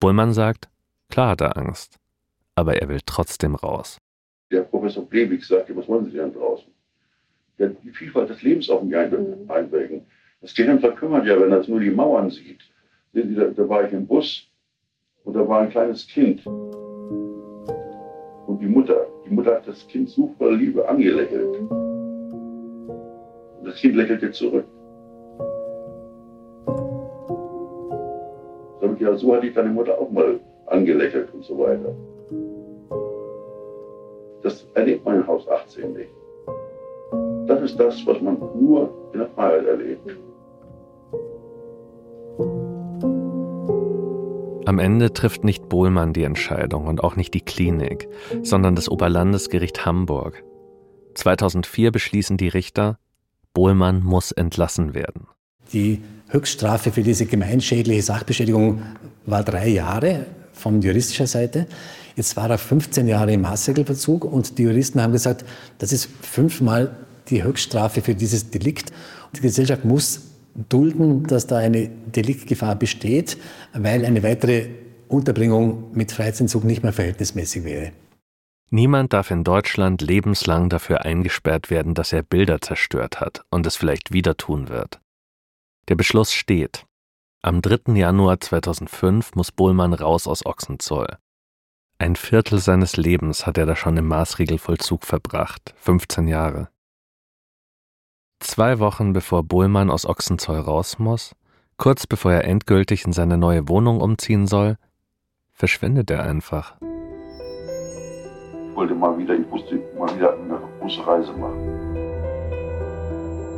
Bohlmann 0.01 0.33
sagt, 0.33 0.69
klar 1.11 1.31
hat 1.31 1.41
er 1.41 1.57
Angst, 1.57 1.99
aber 2.55 2.81
er 2.81 2.89
will 2.89 3.01
trotzdem 3.05 3.55
raus. 3.57 3.99
Der 4.51 4.63
Professor 4.63 5.09
Plewig 5.09 5.45
sagte, 5.45 5.77
was 5.77 5.89
wollen 5.89 6.05
Sie 6.07 6.13
denn 6.13 6.33
draußen? 6.33 6.73
Ja, 7.59 7.69
die 7.69 7.91
Vielfalt 7.91 8.31
des 8.31 8.43
Lebens 8.43 8.71
auf 8.71 8.83
mich 8.83 8.97
ein 8.97 9.49
einwirken. 9.49 10.07
Das 10.41 10.55
Gehirn 10.55 10.79
verkümmert 10.79 11.27
ja, 11.27 11.41
wenn 11.41 11.51
das 11.51 11.69
nur 11.69 11.81
die 11.81 11.91
Mauern 11.91 12.31
sieht. 12.31 12.61
Sehen 13.13 13.29
Sie, 13.31 13.35
da, 13.35 13.47
da 13.47 13.69
war 13.69 13.85
ich 13.85 13.93
im 13.93 14.07
Bus 14.07 14.49
und 15.25 15.35
da 15.35 15.47
war 15.49 15.63
ein 15.63 15.71
kleines 15.71 16.07
Kind. 16.07 16.47
Und 18.47 18.59
die 18.61 18.67
Mutter, 18.67 19.07
die 19.25 19.31
Mutter 19.35 19.55
hat 19.55 19.67
das 19.67 19.87
Kind 19.89 20.11
voller 20.39 20.57
Liebe 20.57 20.89
angelächelt. 20.89 21.59
Und 23.59 23.65
das 23.65 23.77
Kind 23.77 23.97
lächelte 23.97 24.31
zurück. 24.31 24.65
Ich, 28.95 29.01
ja, 29.01 29.15
so 29.17 29.35
hatte 29.35 29.47
ich 29.49 29.55
deine 29.55 29.71
Mutter 29.71 29.99
auch 29.99 30.11
mal 30.11 30.39
angelächelt 30.67 31.33
und 31.35 31.45
so 31.45 31.59
weiter. 31.59 31.95
Das 34.43 34.67
erlebt 34.75 35.05
man 35.05 35.17
in 35.17 35.27
Haus 35.27 35.49
18 35.49 35.93
nicht. 35.95 36.11
Das 37.47 37.63
ist 37.63 37.79
das, 37.79 38.07
was 38.07 38.21
man 38.21 38.39
nur 38.55 38.91
in 39.13 39.19
der 39.19 39.29
Freiheit 39.29 39.67
erlebt. 39.67 40.17
Am 44.67 44.79
Ende 44.79 45.13
trifft 45.13 45.45
nicht 45.45 45.69
Bohlmann 45.69 46.15
die 46.15 46.23
Entscheidung 46.23 46.87
und 46.87 47.05
auch 47.05 47.17
nicht 47.17 47.35
die 47.35 47.43
Klinik, 47.43 48.09
sondern 48.43 48.75
das 48.75 48.89
Oberlandesgericht 48.89 49.85
Hamburg. 49.85 50.43
2004 51.15 51.93
beschließen 51.93 52.39
die 52.39 52.49
Richter, 52.49 52.99
Bohlmann 53.53 54.03
muss 54.03 54.33
entlassen 54.33 54.95
werden. 54.95 55.29
Die 55.73 56.01
Höchststrafe 56.29 56.93
für 56.93 57.03
diese 57.03 57.27
gemeinschädliche 57.27 58.03
Sachbeschädigung 58.03 58.83
war 59.27 59.45
drei 59.45 59.69
Jahre 59.69 60.27
von 60.53 60.81
juristischer 60.81 61.27
Seite. 61.27 61.67
Jetzt 62.17 62.37
war 62.37 62.49
er 62.49 62.59
15 62.59 63.07
Jahre 63.07 63.33
im 63.33 63.49
Hassregelverzug 63.49 64.25
und 64.25 64.57
die 64.57 64.63
Juristen 64.63 65.03
haben 65.03 65.13
gesagt, 65.13 65.45
das 65.79 65.93
ist 65.93 66.09
fünfmal 66.23 66.97
die 67.29 67.43
Höchststrafe 67.43 68.01
für 68.01 68.15
dieses 68.15 68.51
Delikt. 68.51 68.93
Die 69.37 69.41
Gesellschaft 69.41 69.85
muss 69.85 70.34
dulden, 70.55 71.25
dass 71.27 71.47
da 71.47 71.59
eine 71.59 71.89
Deliktgefahr 71.89 72.77
besteht, 72.77 73.37
weil 73.73 74.05
eine 74.05 74.23
weitere 74.23 74.69
Unterbringung 75.09 75.93
mit 75.93 76.13
Freiheitsentzug 76.13 76.65
nicht 76.65 76.83
mehr 76.83 76.93
verhältnismäßig 76.93 77.65
wäre. 77.65 77.93
Niemand 78.71 79.13
darf 79.13 79.31
in 79.31 79.45
Deutschland 79.45 80.03
lebenslang 80.03 80.69
dafür 80.69 81.05
eingesperrt 81.05 81.71
werden, 81.71 81.95
dass 81.95 82.13
er 82.13 82.23
Bilder 82.23 82.61
zerstört 82.61 83.21
hat 83.21 83.45
und 83.51 83.67
es 83.67 83.77
vielleicht 83.77 84.13
wieder 84.13 84.37
tun 84.37 84.69
wird. 84.69 85.01
Der 85.89 85.95
Beschluss 85.95 86.33
steht. 86.33 86.87
Am 87.43 87.61
3. 87.61 87.93
Januar 87.95 88.41
2005 88.41 89.35
muss 89.35 89.53
Bohlmann 89.53 89.93
raus 89.93 90.27
aus 90.27 90.47
Ochsenzoll. 90.47 91.19
Ein 91.99 92.17
Viertel 92.17 92.59
seines 92.59 92.97
Lebens 92.97 93.47
hat 93.47 93.59
er 93.59 93.67
da 93.67 93.77
schon 93.77 93.97
im 93.97 94.09
Maßregelvollzug 94.09 95.05
verbracht, 95.05 95.75
15 95.77 96.27
Jahre. 96.27 96.69
Zwei 98.41 98.79
Wochen 98.79 99.13
bevor 99.13 99.43
Bohlmann 99.43 99.91
aus 99.91 100.07
Ochsenzoll 100.07 100.59
raus 100.59 100.99
muss, 100.99 101.35
kurz 101.77 102.07
bevor 102.07 102.33
er 102.33 102.45
endgültig 102.45 103.05
in 103.05 103.13
seine 103.13 103.39
neue 103.39 103.69
Wohnung 103.69 104.01
umziehen 104.01 104.47
soll, 104.47 104.77
verschwindet 105.53 106.11
er 106.11 106.23
einfach. 106.25 106.77
Ich 106.81 108.77
wollte 108.77 108.95
mal 108.95 109.17
wieder, 109.17 109.35
ich 109.35 109.49
musste 109.49 109.77
mal 109.99 110.15
wieder 110.15 110.35
eine 110.35 110.59
große 110.81 111.07
Reise 111.07 111.33
machen. 111.33 111.85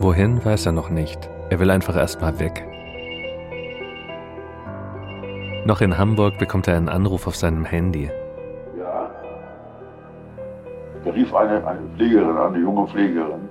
Wohin, 0.00 0.44
weiß 0.44 0.66
er 0.66 0.72
noch 0.72 0.90
nicht. 0.90 1.30
Er 1.48 1.58
will 1.58 1.70
einfach 1.70 1.96
erstmal 1.96 2.38
weg. 2.38 2.66
Noch 5.64 5.80
in 5.80 5.96
Hamburg 5.98 6.38
bekommt 6.38 6.68
er 6.68 6.76
einen 6.76 6.88
Anruf 6.88 7.26
auf 7.26 7.34
seinem 7.34 7.64
Handy. 7.64 8.10
Ja. 8.78 9.10
Da 11.04 11.10
rief 11.10 11.34
eine, 11.34 11.66
eine 11.66 11.80
Pflegerin 11.96 12.36
an, 12.36 12.54
eine 12.54 12.62
junge 12.62 12.86
Pflegerin. 12.86 13.45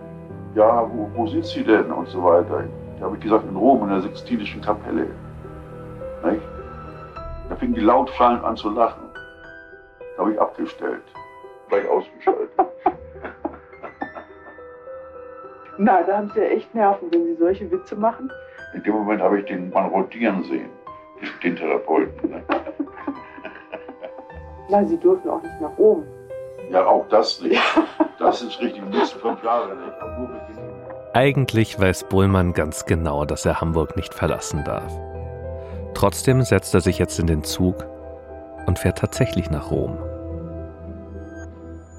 Ja, 0.56 0.90
wo, 0.90 1.10
wo 1.14 1.28
sind 1.28 1.46
Sie 1.46 1.64
denn? 1.64 1.92
Und 1.92 2.08
so 2.08 2.24
weiter. 2.24 2.64
Da 2.98 3.06
habe 3.06 3.18
ich 3.18 3.22
gesagt, 3.24 3.44
in 3.48 3.58
Rom, 3.58 3.84
in 3.84 3.90
der 3.90 4.02
Sixtinischen 4.02 4.62
Kapelle. 4.62 5.08
Nicht? 6.24 6.42
Da 7.50 7.56
fing 7.58 7.74
die 7.74 7.82
laut 7.82 8.10
schallend 8.12 8.44
an 8.46 8.56
zu 8.56 8.70
lachen. 8.70 9.04
Da 10.16 10.22
habe 10.22 10.32
ich 10.32 10.40
abgestellt. 10.40 11.04
Gleich 11.68 11.88
ausgeschaltet. 11.90 12.50
Na, 15.78 16.04
da 16.04 16.18
haben 16.18 16.32
Sie 16.34 16.40
ja 16.40 16.46
echt 16.46 16.74
Nerven, 16.74 17.12
wenn 17.12 17.26
Sie 17.26 17.36
solche 17.36 17.70
Witze 17.70 17.98
machen. 17.98 18.32
In 18.74 18.82
dem 18.84 18.94
Moment 18.94 19.22
habe 19.22 19.40
ich 19.40 19.46
den 19.46 19.70
Mann 19.72 19.90
rotieren 19.90 20.42
sehen. 20.44 20.70
Den 21.44 21.58
Therapeuten. 21.58 22.30
Ne? 22.30 22.42
Na, 24.70 24.86
Sie 24.86 24.98
dürfen 24.98 25.30
auch 25.30 25.42
nicht 25.42 25.60
nach 25.60 25.78
Rom. 25.78 26.06
Ja, 26.72 26.86
auch 26.86 27.06
das 27.10 27.42
nicht. 27.42 27.62
Das 28.20 28.42
ist 28.42 28.60
richtig. 28.62 28.82
Die 28.82 28.98
nächsten 28.98 29.20
fünf 29.20 29.44
Jahre 29.44 29.76
nicht. 29.76 29.94
Eigentlich 31.16 31.80
weiß 31.80 32.10
Bullmann 32.10 32.52
ganz 32.52 32.86
genau, 32.86 33.24
dass 33.24 33.46
er 33.46 33.62
Hamburg 33.62 33.96
nicht 33.96 34.14
verlassen 34.14 34.66
darf. 34.66 34.92
Trotzdem 35.94 36.42
setzt 36.42 36.74
er 36.74 36.82
sich 36.82 37.00
jetzt 37.00 37.20
in 37.20 37.26
den 37.28 37.42
Zug 37.42 37.86
und 38.68 38.78
fährt 38.80 38.98
tatsächlich 38.98 39.50
nach 39.50 39.72
Rom. 39.72 39.98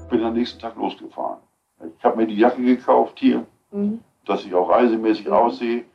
Ich 0.03 0.09
bin 0.11 0.23
am 0.23 0.33
nächsten 0.35 0.59
Tag 0.59 0.75
losgefahren. 0.75 1.39
Ich 1.97 2.03
habe 2.03 2.17
mir 2.17 2.27
die 2.27 2.37
Jacke 2.37 2.61
gekauft 2.61 3.15
hier, 3.17 3.43
Mhm. 3.71 4.01
dass 4.27 4.45
ich 4.45 4.53
auch 4.53 4.69
reisemäßig 4.69 5.27
aussehe. 5.31 5.85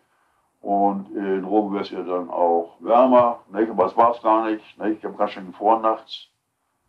Und 0.61 1.07
in 1.15 1.45
Rom 1.45 1.73
wäre 1.75 1.85
es 1.85 1.91
ja 1.91 2.03
dann 2.03 2.29
auch 2.29 2.75
wärmer. 2.81 3.39
Nicht? 3.53 3.71
Aber 3.71 3.87
es 3.87 3.97
war 3.97 4.17
es 4.17 4.23
gar 4.23 4.51
nicht. 4.51 4.65
Nicht? 4.81 4.99
Ich 4.99 5.05
habe 5.05 5.17
ganz 5.17 5.31
schön 5.31 5.47
gefroren 5.47 5.83
nachts. 5.83 6.27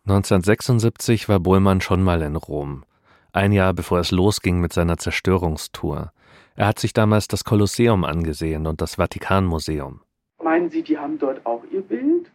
1976 0.06 1.30
war 1.30 1.40
Bohlmann 1.40 1.80
schon 1.80 2.02
mal 2.02 2.24
in 2.24 2.36
Rom, 2.36 2.86
ein 3.34 3.52
Jahr 3.52 3.74
bevor 3.74 4.00
es 4.00 4.12
losging 4.12 4.60
mit 4.62 4.74
seiner 4.74 4.98
Zerstörungstour. 4.98 6.12
Er 6.56 6.68
hat 6.68 6.80
sich 6.80 6.94
damals 6.94 7.28
das 7.28 7.44
Kolosseum 7.44 8.04
angesehen 8.06 8.68
und 8.68 8.80
das 8.80 8.96
Vatikanmuseum. 8.96 10.02
Meinen 10.44 10.70
Sie, 10.70 10.84
die 10.84 10.98
haben 10.98 11.18
dort 11.18 11.44
auch 11.46 11.64
ihr 11.72 11.82
Bild? 11.82 12.32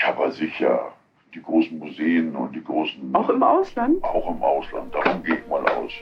Ja, 0.00 0.08
aber 0.08 0.32
sicher. 0.32 0.92
Die 1.34 1.42
großen 1.42 1.78
Museen 1.78 2.34
und 2.34 2.54
die 2.54 2.62
großen. 2.62 3.14
Auch 3.14 3.28
im 3.28 3.42
Ausland? 3.42 4.02
Auch 4.02 4.28
im 4.28 4.42
Ausland. 4.42 4.94
Davon 4.94 5.22
gehe 5.22 5.36
ich 5.36 5.46
mal 5.48 5.64
aus. 5.66 5.92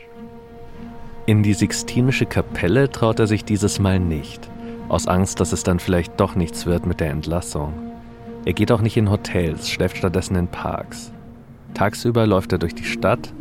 In 1.27 1.43
die 1.43 1.55
Sixtinische 1.55 2.27
Kapelle 2.27 2.91
traut 2.91 3.21
er 3.21 3.27
sich 3.27 3.45
dieses 3.45 3.79
Mal 3.79 4.01
nicht, 4.01 4.51
aus 4.89 5.07
Angst, 5.07 5.41
dass 5.41 5.53
es 5.53 5.63
dann 5.63 5.79
vielleicht 5.79 6.19
doch 6.19 6.35
nichts 6.35 6.67
wird 6.67 6.85
mit 6.85 7.01
der 7.01 7.11
Entlassung. 7.11 7.75
Er 8.45 8.55
geht 8.55 8.73
auch 8.73 8.81
nicht 8.81 8.97
in 8.97 9.11
Hotels, 9.11 9.71
schläft 9.71 9.99
stattdessen 9.99 10.37
in 10.37 10.49
Parks. 10.49 11.13
Tagsüber 11.75 12.27
läuft 12.27 12.53
er 12.53 12.59
durch 12.59 12.75
die 12.75 12.85
Stadt, 12.85 13.33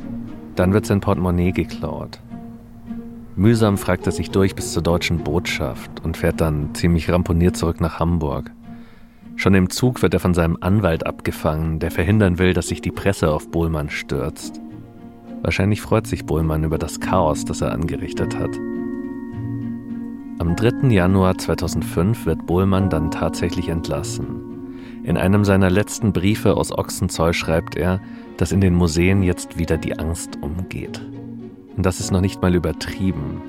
dann 0.61 0.73
wird 0.73 0.85
sein 0.85 1.01
Portemonnaie 1.01 1.53
geklaut. 1.53 2.19
Mühsam 3.35 3.79
fragt 3.79 4.05
er 4.05 4.11
sich 4.11 4.29
durch 4.29 4.53
bis 4.53 4.73
zur 4.73 4.83
deutschen 4.83 5.23
Botschaft 5.23 5.89
und 6.03 6.17
fährt 6.17 6.39
dann 6.39 6.75
ziemlich 6.75 7.09
ramponiert 7.09 7.57
zurück 7.57 7.81
nach 7.81 7.97
Hamburg. 7.97 8.51
Schon 9.35 9.55
im 9.55 9.71
Zug 9.71 10.03
wird 10.03 10.13
er 10.13 10.19
von 10.19 10.35
seinem 10.35 10.59
Anwalt 10.61 11.07
abgefangen, 11.07 11.79
der 11.79 11.89
verhindern 11.89 12.37
will, 12.37 12.53
dass 12.53 12.67
sich 12.67 12.79
die 12.79 12.91
Presse 12.91 13.31
auf 13.31 13.49
Bohlmann 13.49 13.89
stürzt. 13.89 14.61
Wahrscheinlich 15.41 15.81
freut 15.81 16.05
sich 16.05 16.27
Bohlmann 16.27 16.63
über 16.63 16.77
das 16.77 16.99
Chaos, 16.99 17.43
das 17.43 17.61
er 17.61 17.71
angerichtet 17.71 18.37
hat. 18.37 18.55
Am 20.37 20.55
3. 20.55 20.89
Januar 20.89 21.39
2005 21.39 22.27
wird 22.27 22.45
Bohlmann 22.45 22.91
dann 22.91 23.09
tatsächlich 23.09 23.67
entlassen. 23.67 24.50
In 25.03 25.17
einem 25.17 25.45
seiner 25.45 25.69
letzten 25.69 26.13
Briefe 26.13 26.55
aus 26.55 26.71
Ochsenzoll 26.71 27.33
schreibt 27.33 27.75
er, 27.75 27.99
dass 28.37 28.51
in 28.51 28.61
den 28.61 28.75
Museen 28.75 29.23
jetzt 29.23 29.57
wieder 29.57 29.77
die 29.77 29.97
Angst 29.97 30.37
umgeht. 30.41 31.01
Und 31.75 31.85
das 31.85 31.99
ist 31.99 32.11
noch 32.11 32.21
nicht 32.21 32.41
mal 32.41 32.53
übertrieben. 32.53 33.41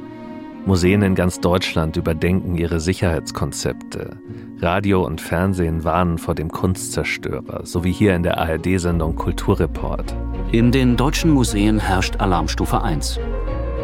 Museen 0.65 1.03
in 1.03 1.15
ganz 1.15 1.41
Deutschland 1.41 1.97
überdenken 1.97 2.57
ihre 2.57 2.79
Sicherheitskonzepte. 2.79 4.17
Radio 4.61 5.05
und 5.05 5.21
Fernsehen 5.21 5.83
warnen 5.83 6.19
vor 6.19 6.35
dem 6.37 6.51
Kunstzerstörer, 6.51 7.67
so 7.67 7.83
wie 7.83 7.93
hier 7.93 8.15
in 8.15 8.23
der 8.23 8.39
ARD-Sendung 8.39 9.17
Kulturreport. 9.17 10.15
In 10.53 10.71
den 10.71 10.97
deutschen 10.97 11.33
Museen 11.33 11.81
herrscht 11.81 12.21
Alarmstufe 12.21 12.81
1. 12.81 13.19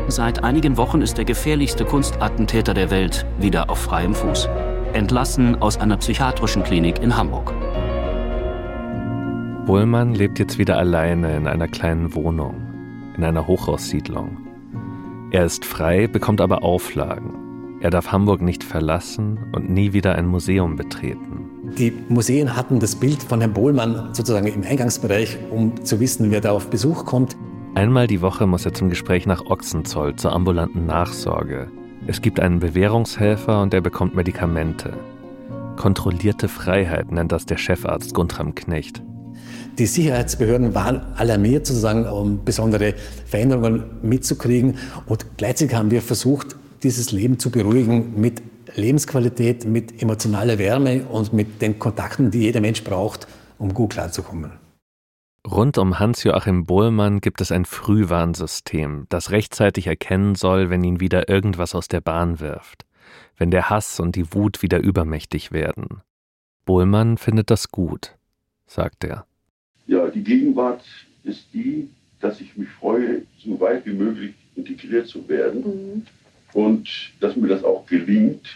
Seit 0.07 0.45
einigen 0.45 0.77
Wochen 0.77 1.03
ist 1.03 1.19
der 1.19 1.25
gefährlichste 1.25 1.85
Kunstattentäter 1.85 2.73
der 2.73 2.91
Welt 2.91 3.27
wieder 3.39 3.69
auf 3.69 3.79
freiem 3.79 4.15
Fuß. 4.15 4.49
Entlassen 4.95 5.61
aus 5.61 5.79
einer 5.79 5.97
psychiatrischen 5.97 6.63
Klinik 6.63 7.03
in 7.03 7.17
Hamburg. 7.17 7.53
Bullmann 9.67 10.15
lebt 10.15 10.39
jetzt 10.39 10.59
wieder 10.59 10.79
alleine 10.79 11.37
in 11.37 11.47
einer 11.47 11.69
kleinen 11.69 12.15
Wohnung, 12.15 12.55
in 13.17 13.25
einer 13.25 13.47
Hochhaussiedlung. 13.47 14.39
Er 15.31 15.45
ist 15.45 15.65
frei, 15.65 16.07
bekommt 16.07 16.41
aber 16.41 16.63
Auflagen. 16.63 17.35
Er 17.81 17.91
darf 17.91 18.11
Hamburg 18.11 18.41
nicht 18.41 18.65
verlassen 18.65 19.39
und 19.53 19.71
nie 19.71 19.93
wieder 19.93 20.15
ein 20.15 20.27
Museum 20.27 20.77
betreten. 20.77 21.51
Die 21.77 21.93
Museen 22.09 22.57
hatten 22.57 22.81
das 22.81 22.97
Bild 22.97 23.23
von 23.23 23.41
Herrn 23.41 23.53
Bohlmann 23.53 24.15
sozusagen 24.15 24.47
im 24.47 24.63
Eingangsbereich, 24.63 25.39
um 25.51 25.85
zu 25.85 26.01
wissen, 26.01 26.31
wer 26.31 26.41
da 26.41 26.53
auf 26.53 26.71
Besuch 26.71 27.05
kommt. 27.05 27.37
Einmal 27.75 28.07
die 28.07 28.23
Woche 28.23 28.47
muss 28.47 28.65
er 28.65 28.73
zum 28.73 28.89
Gespräch 28.89 29.27
nach 29.27 29.45
Ochsenzoll 29.45 30.17
zur 30.17 30.33
ambulanten 30.33 30.87
Nachsorge. 30.87 31.71
Es 32.07 32.23
gibt 32.23 32.41
einen 32.41 32.61
Bewährungshelfer 32.61 33.61
und 33.63 33.75
er 33.75 33.81
bekommt 33.81 34.15
Medikamente. 34.15 34.93
Kontrollierte 35.77 36.49
Freiheit 36.49 37.13
nennt 37.13 37.33
das 37.33 37.47
der 37.47 37.59
Chefarzt 37.59 38.15
Guntram 38.15 38.55
Knecht. 38.55 39.03
Die 39.79 39.87
Sicherheitsbehörden 39.87 40.75
waren 40.75 41.01
alarmiert, 41.17 41.67
sozusagen, 41.67 42.07
um 42.07 42.45
besondere 42.45 42.95
Veränderungen 43.27 43.85
mitzukriegen. 44.03 44.77
Und 45.07 45.27
gleichzeitig 45.37 45.77
haben 45.77 45.91
wir 45.91 46.03
versucht, 46.03 46.57
dieses 46.83 47.13
Leben 47.13 47.39
zu 47.39 47.51
beruhigen 47.51 48.21
mit 48.21 48.43
Lebensqualität, 48.75 49.67
mit 49.67 50.03
emotionaler 50.03 50.59
Wärme 50.59 51.05
und 51.05 51.33
mit 51.33 51.63
den 51.63 51.79
Kontakten, 51.79 52.31
die 52.31 52.41
jeder 52.41 52.61
Mensch 52.61 52.83
braucht, 52.83 53.29
um 53.59 53.73
gut 53.73 53.91
klarzukommen. 53.91 54.68
Rund 55.51 55.79
um 55.79 55.99
Hans-Joachim 55.99 56.67
Bohlmann 56.67 57.23
gibt 57.23 57.41
es 57.41 57.51
ein 57.51 57.65
Frühwarnsystem, 57.65 59.07
das 59.09 59.31
rechtzeitig 59.31 59.87
erkennen 59.87 60.35
soll, 60.35 60.69
wenn 60.69 60.85
ihn 60.85 61.01
wieder 61.01 61.31
irgendwas 61.31 61.75
aus 61.75 61.89
der 61.89 62.03
Bahn 62.03 62.39
wirft, 62.39 62.85
wenn 63.39 63.51
der 63.51 63.71
Hass 63.71 63.99
und 63.99 64.15
die 64.15 64.35
Wut 64.35 64.61
wieder 64.63 64.79
übermächtig 64.79 65.51
werden. 65.51 66.03
Bohlmann 66.67 67.17
findet 67.17 67.51
das 67.51 67.71
gut. 67.71 68.15
sagt 68.67 69.05
er. 69.05 69.25
Ja, 69.87 70.09
die 70.09 70.23
Gegenwart 70.23 70.85
ist 71.25 71.47
die, 71.55 71.89
dass 72.21 72.43
ich 72.43 72.55
mich 72.59 72.69
freue, 72.69 73.23
so 73.43 73.59
weit 73.59 73.87
wie 73.87 73.95
möglich 73.95 74.35
integriert 74.55 75.07
zu 75.07 75.27
werden 75.31 75.63
mhm. 75.63 76.07
und 76.53 76.91
dass 77.21 77.37
mir 77.37 77.49
das 77.49 77.65
auch 77.65 77.87
gelingt 77.87 78.47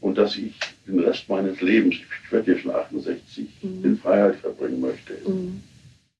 und 0.00 0.16
dass 0.16 0.36
ich 0.36 0.58
den 0.86 1.00
Rest 1.00 1.28
meines 1.28 1.60
Lebens, 1.60 1.96
ich 1.96 2.32
werde 2.32 2.54
ja 2.54 2.58
schon 2.58 2.70
68, 2.70 3.46
mhm. 3.60 3.84
in 3.84 3.98
Freiheit 3.98 4.36
verbringen 4.36 4.80
möchte. 4.80 5.12
Mhm. 5.28 5.62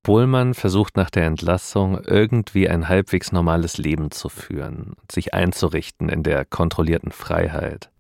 Bohlmann 0.03 0.55
versucht 0.55 0.97
nach 0.97 1.11
der 1.11 1.27
Entlassung 1.27 1.99
irgendwie 2.07 2.69
ein 2.71 2.89
halbwegs 2.89 3.33
normales 3.33 3.77
Leben 3.77 4.11
zu 4.11 4.31
führen, 4.31 4.95
sich 5.13 5.35
einzurichten 5.35 6.09
in 6.09 6.23
der 6.23 6.47
kontrollierten 6.47 7.13
Freiheit. 7.13 7.91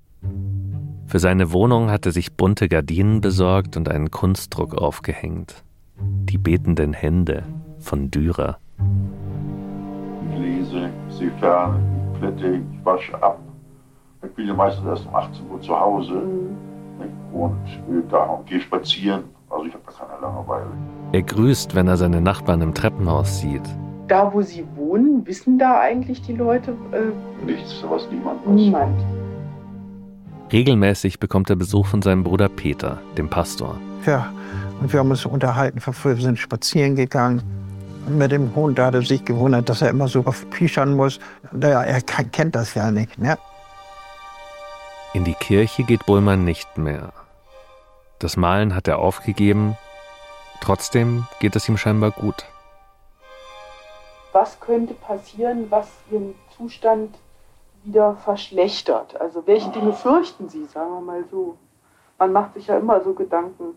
Für 1.06 1.18
seine 1.18 1.52
Wohnung 1.52 1.90
hat 1.90 2.06
er 2.06 2.12
sich 2.12 2.36
bunte 2.36 2.68
Gardinen 2.68 3.20
besorgt 3.20 3.76
und 3.76 3.90
einen 3.90 4.10
Kunstdruck 4.10 4.74
aufgehängt. 4.74 5.62
Die 5.98 6.38
betenden 6.38 6.94
Hände 6.94 7.44
von 7.78 8.10
Dürer. 8.10 8.58
Ich 10.32 10.38
lese, 10.38 10.90
sehe 11.10 11.32
fern, 11.38 12.12
ich 12.14 12.18
plätte, 12.18 12.56
ich 12.56 12.84
wasche 12.84 13.22
ab. 13.22 13.40
Ich 14.24 14.30
bin 14.30 14.56
meistens 14.56 14.86
erst 14.86 15.06
um 15.06 15.14
18 15.14 15.50
Uhr 15.50 15.60
zu 15.60 15.78
Hause 15.78 16.22
und 17.32 17.66
äh, 17.66 18.02
da 18.10 18.42
gehe 18.46 18.60
spazieren. 18.60 19.24
Also 19.50 19.64
ich 19.64 19.74
habe 19.74 19.82
da 19.86 19.92
keine 20.06 20.20
Langeweile. 20.20 20.66
Er 21.12 21.22
grüßt, 21.22 21.74
wenn 21.74 21.88
er 21.88 21.96
seine 21.96 22.20
Nachbarn 22.20 22.62
im 22.62 22.72
Treppenhaus 22.72 23.40
sieht. 23.40 23.62
Da, 24.08 24.32
wo 24.32 24.42
sie 24.42 24.64
wohnen, 24.76 25.26
wissen 25.26 25.58
da 25.58 25.80
eigentlich 25.80 26.22
die 26.22 26.34
Leute? 26.34 26.72
Äh, 26.92 27.44
Nichts, 27.44 27.84
was 27.88 28.08
niemand 28.10 28.40
weiß. 28.46 28.54
Niemand. 28.54 29.00
Regelmäßig 30.52 31.20
bekommt 31.20 31.48
er 31.50 31.56
Besuch 31.56 31.86
von 31.86 32.02
seinem 32.02 32.24
Bruder 32.24 32.48
Peter, 32.48 32.98
dem 33.16 33.28
Pastor. 33.28 33.76
Ja, 34.06 34.32
und 34.80 34.92
wir 34.92 35.00
haben 35.00 35.10
uns 35.10 35.24
unterhalten. 35.24 35.80
Wir 35.84 36.16
sind 36.16 36.38
spazieren 36.38 36.96
gegangen. 36.96 37.42
Mit 38.08 38.32
dem 38.32 38.52
Hund 38.56 38.78
da 38.78 38.86
hat 38.86 38.94
er 38.94 39.02
sich 39.02 39.24
gewundert, 39.24 39.68
dass 39.68 39.82
er 39.82 39.90
immer 39.90 40.08
so 40.08 40.22
pischern 40.50 40.96
muss. 40.96 41.20
Naja, 41.52 41.82
er 41.82 42.00
kennt 42.00 42.56
das 42.56 42.74
ja 42.74 42.90
nicht. 42.90 43.16
Ne? 43.18 43.36
In 45.12 45.24
die 45.24 45.34
Kirche 45.34 45.84
geht 45.84 46.06
Bullmann 46.06 46.44
nicht 46.44 46.78
mehr. 46.78 47.12
Das 48.20 48.36
Malen 48.36 48.74
hat 48.74 48.86
er 48.86 48.98
aufgegeben. 48.98 49.78
Trotzdem 50.60 51.26
geht 51.40 51.56
es 51.56 51.66
ihm 51.70 51.78
scheinbar 51.78 52.10
gut. 52.10 52.44
Was 54.32 54.60
könnte 54.60 54.92
passieren, 54.92 55.70
was 55.70 55.88
Ihren 56.10 56.34
Zustand 56.54 57.16
wieder 57.82 58.16
verschlechtert? 58.16 59.18
Also 59.18 59.46
welche 59.46 59.70
Dinge 59.70 59.94
fürchten 59.94 60.50
Sie, 60.50 60.66
sagen 60.66 60.90
wir 60.90 61.00
mal 61.00 61.24
so? 61.30 61.56
Man 62.18 62.32
macht 62.32 62.52
sich 62.52 62.66
ja 62.66 62.76
immer 62.76 63.02
so 63.02 63.14
Gedanken. 63.14 63.74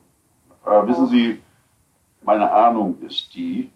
Äh, 0.65 0.87
wissen 0.87 1.07
Sie, 1.07 1.41
meine 2.21 2.51
Ahnung 2.51 2.97
ist 3.01 3.33
die, 3.33 3.71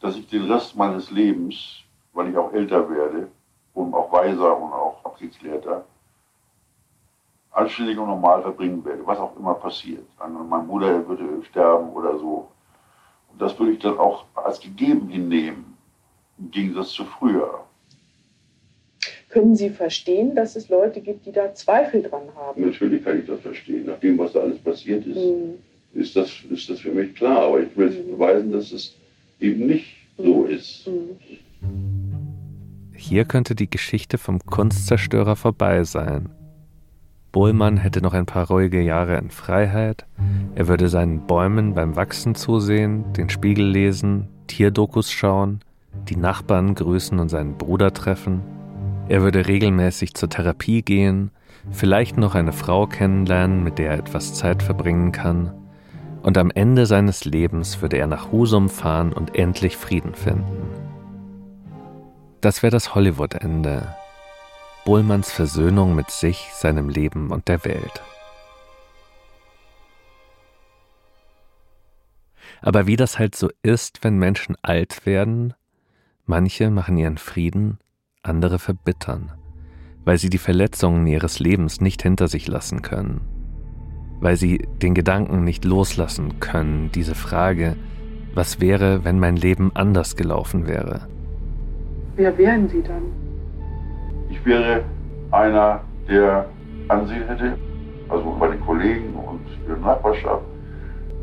dass 0.00 0.16
ich 0.16 0.28
den 0.28 0.50
Rest 0.50 0.76
meines 0.76 1.10
Lebens, 1.10 1.82
weil 2.12 2.30
ich 2.30 2.36
auch 2.36 2.52
älter 2.52 2.88
werde 2.88 3.28
und 3.74 3.92
auch 3.92 4.12
weiser 4.12 4.56
und 4.56 4.72
auch 4.72 5.04
abgeklärter, 5.04 5.84
anständig 7.56 7.98
und 7.98 8.06
normal 8.06 8.42
verbringen 8.42 8.84
werde, 8.84 9.06
was 9.06 9.18
auch 9.18 9.36
immer 9.36 9.54
passiert. 9.54 10.04
Also 10.18 10.38
mein 10.38 10.66
Bruder 10.66 11.06
würde 11.08 11.24
sterben 11.44 11.90
oder 11.90 12.18
so. 12.18 12.48
Und 13.32 13.40
das 13.40 13.58
würde 13.58 13.72
ich 13.72 13.78
dann 13.78 13.98
auch 13.98 14.24
als 14.34 14.60
gegeben 14.60 15.08
hinnehmen, 15.08 15.76
im 16.38 16.50
Gegensatz 16.50 16.90
zu 16.90 17.04
früher. 17.04 17.64
Können 19.28 19.56
Sie 19.56 19.70
verstehen, 19.70 20.34
dass 20.34 20.56
es 20.56 20.68
Leute 20.68 21.00
gibt, 21.00 21.26
die 21.26 21.32
da 21.32 21.52
Zweifel 21.54 22.02
dran 22.02 22.28
haben? 22.36 22.64
Natürlich 22.64 23.04
kann 23.04 23.18
ich 23.18 23.26
das 23.26 23.40
verstehen, 23.40 23.86
nach 23.86 23.98
dem, 23.98 24.18
was 24.18 24.32
da 24.32 24.40
alles 24.40 24.58
passiert 24.58 25.06
ist. 25.06 25.16
Mhm 25.16 25.54
ist 25.96 26.14
das, 26.14 26.30
ist 26.50 26.68
das 26.70 26.80
für 26.80 26.92
mich 26.92 27.14
klar. 27.14 27.42
Aber 27.42 27.60
ich 27.60 27.76
will 27.76 27.90
mhm. 27.90 28.12
beweisen, 28.12 28.52
dass 28.52 28.72
es 28.72 28.94
eben 29.40 29.66
nicht 29.66 29.96
so 30.16 30.42
mhm. 30.42 30.50
ist. 30.50 30.88
Hier 32.94 33.24
könnte 33.24 33.54
die 33.54 33.68
Geschichte 33.68 34.18
vom 34.18 34.40
Kunstzerstörer 34.40 35.36
vorbei 35.36 35.84
sein. 35.84 36.28
Bohlmann 37.36 37.76
hätte 37.76 38.00
noch 38.00 38.14
ein 38.14 38.24
paar 38.24 38.46
ruhige 38.46 38.80
Jahre 38.80 39.18
in 39.18 39.28
Freiheit. 39.28 40.06
Er 40.54 40.68
würde 40.68 40.88
seinen 40.88 41.26
Bäumen 41.26 41.74
beim 41.74 41.94
Wachsen 41.94 42.34
zusehen, 42.34 43.12
den 43.12 43.28
Spiegel 43.28 43.66
lesen, 43.66 44.28
Tierdokus 44.46 45.12
schauen, 45.12 45.60
die 46.08 46.16
Nachbarn 46.16 46.74
grüßen 46.74 47.18
und 47.18 47.28
seinen 47.28 47.58
Bruder 47.58 47.92
treffen. 47.92 48.40
Er 49.10 49.20
würde 49.20 49.48
regelmäßig 49.48 50.14
zur 50.14 50.30
Therapie 50.30 50.80
gehen, 50.80 51.30
vielleicht 51.70 52.16
noch 52.16 52.34
eine 52.34 52.52
Frau 52.54 52.86
kennenlernen, 52.86 53.62
mit 53.62 53.76
der 53.76 53.90
er 53.90 53.98
etwas 53.98 54.32
Zeit 54.32 54.62
verbringen 54.62 55.12
kann 55.12 55.52
und 56.22 56.38
am 56.38 56.50
Ende 56.50 56.86
seines 56.86 57.26
Lebens 57.26 57.82
würde 57.82 57.98
er 57.98 58.06
nach 58.06 58.32
Husum 58.32 58.70
fahren 58.70 59.12
und 59.12 59.36
endlich 59.36 59.76
Frieden 59.76 60.14
finden. 60.14 60.70
Das 62.40 62.62
wäre 62.62 62.70
das 62.70 62.94
Hollywood-Ende. 62.94 63.94
Bullmanns 64.86 65.30
Versöhnung 65.30 65.94
mit 65.94 66.10
sich, 66.10 66.48
seinem 66.54 66.88
Leben 66.88 67.30
und 67.30 67.48
der 67.48 67.62
Welt. 67.66 68.02
Aber 72.62 72.86
wie 72.86 72.96
das 72.96 73.18
halt 73.18 73.34
so 73.34 73.50
ist, 73.62 74.02
wenn 74.02 74.16
Menschen 74.16 74.56
alt 74.62 75.04
werden, 75.04 75.52
manche 76.24 76.70
machen 76.70 76.96
ihren 76.96 77.18
Frieden, 77.18 77.78
andere 78.22 78.58
verbittern, 78.58 79.32
weil 80.06 80.16
sie 80.16 80.30
die 80.30 80.38
Verletzungen 80.38 81.06
ihres 81.06 81.38
Lebens 81.38 81.82
nicht 81.82 82.02
hinter 82.02 82.28
sich 82.28 82.48
lassen 82.48 82.80
können 82.80 83.36
weil 84.20 84.36
sie 84.36 84.66
den 84.82 84.94
Gedanken 84.94 85.44
nicht 85.44 85.64
loslassen 85.64 86.40
können, 86.40 86.90
diese 86.92 87.14
Frage, 87.14 87.76
was 88.34 88.60
wäre, 88.60 89.04
wenn 89.04 89.18
mein 89.18 89.36
Leben 89.36 89.70
anders 89.74 90.16
gelaufen 90.16 90.66
wäre? 90.66 91.08
Wer 92.16 92.36
wären 92.38 92.68
Sie 92.68 92.82
dann? 92.82 93.25
Ich 94.36 94.46
wäre 94.46 94.84
einer, 95.30 95.80
der 96.08 96.46
Ansehen 96.88 97.26
hätte, 97.26 97.56
also 98.08 98.36
bei 98.38 98.48
den 98.48 98.60
Kollegen 98.60 99.14
und 99.14 99.40
in 99.62 99.68
der 99.68 99.76
Nachbarschaft, 99.78 100.44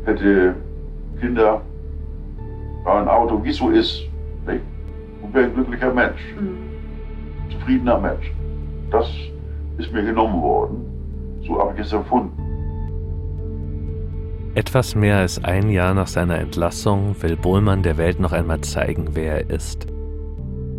hätte 0.04 0.54
Kinder, 1.20 1.60
ein 2.84 3.08
Auto, 3.08 3.42
wie 3.42 3.50
es 3.50 3.56
so 3.56 3.70
ist, 3.70 4.02
nicht? 4.46 4.60
und 5.22 5.32
wäre 5.32 5.46
ein 5.46 5.54
glücklicher 5.54 5.92
Mensch, 5.92 6.20
mhm. 6.38 7.50
zufriedener 7.50 7.98
Mensch. 7.98 8.30
Das 8.90 9.08
ist 9.78 9.90
mir 9.92 10.02
genommen 10.02 10.42
worden, 10.42 11.40
so 11.46 11.58
habe 11.58 11.72
ich 11.74 11.80
es 11.80 11.92
empfunden. 11.92 12.32
Etwas 14.54 14.94
mehr 14.94 15.16
als 15.16 15.42
ein 15.42 15.70
Jahr 15.70 15.94
nach 15.94 16.06
seiner 16.06 16.38
Entlassung 16.38 17.16
will 17.20 17.36
Bohlmann 17.36 17.82
der 17.82 17.96
Welt 17.96 18.20
noch 18.20 18.32
einmal 18.32 18.60
zeigen, 18.60 19.08
wer 19.12 19.48
er 19.48 19.50
ist. 19.50 19.93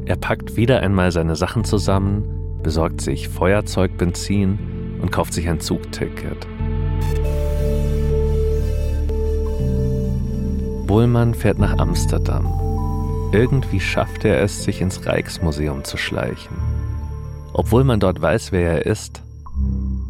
Er 0.06 0.16
packt 0.16 0.56
wieder 0.56 0.82
einmal 0.82 1.12
seine 1.12 1.36
Sachen 1.36 1.64
zusammen, 1.64 2.60
besorgt 2.62 3.02
sich 3.02 3.28
Feuerzeug, 3.28 3.98
Benzin 3.98 5.00
und 5.02 5.12
kauft 5.12 5.34
sich 5.34 5.50
ein 5.50 5.60
Zugticket. 5.60 6.48
Bohlmann 10.88 11.34
fährt 11.34 11.60
nach 11.60 11.78
Amsterdam. 11.78 13.32
Irgendwie 13.34 13.80
schafft 13.80 14.24
er 14.24 14.42
es, 14.42 14.64
sich 14.64 14.82
ins 14.82 15.06
Rijksmuseum 15.06 15.84
zu 15.84 15.98
schleichen. 15.98 16.56
Obwohl 17.54 17.84
man 17.84 18.00
dort 18.00 18.22
weiß, 18.22 18.52
wer 18.52 18.72
er 18.72 18.86
ist. 18.86 19.24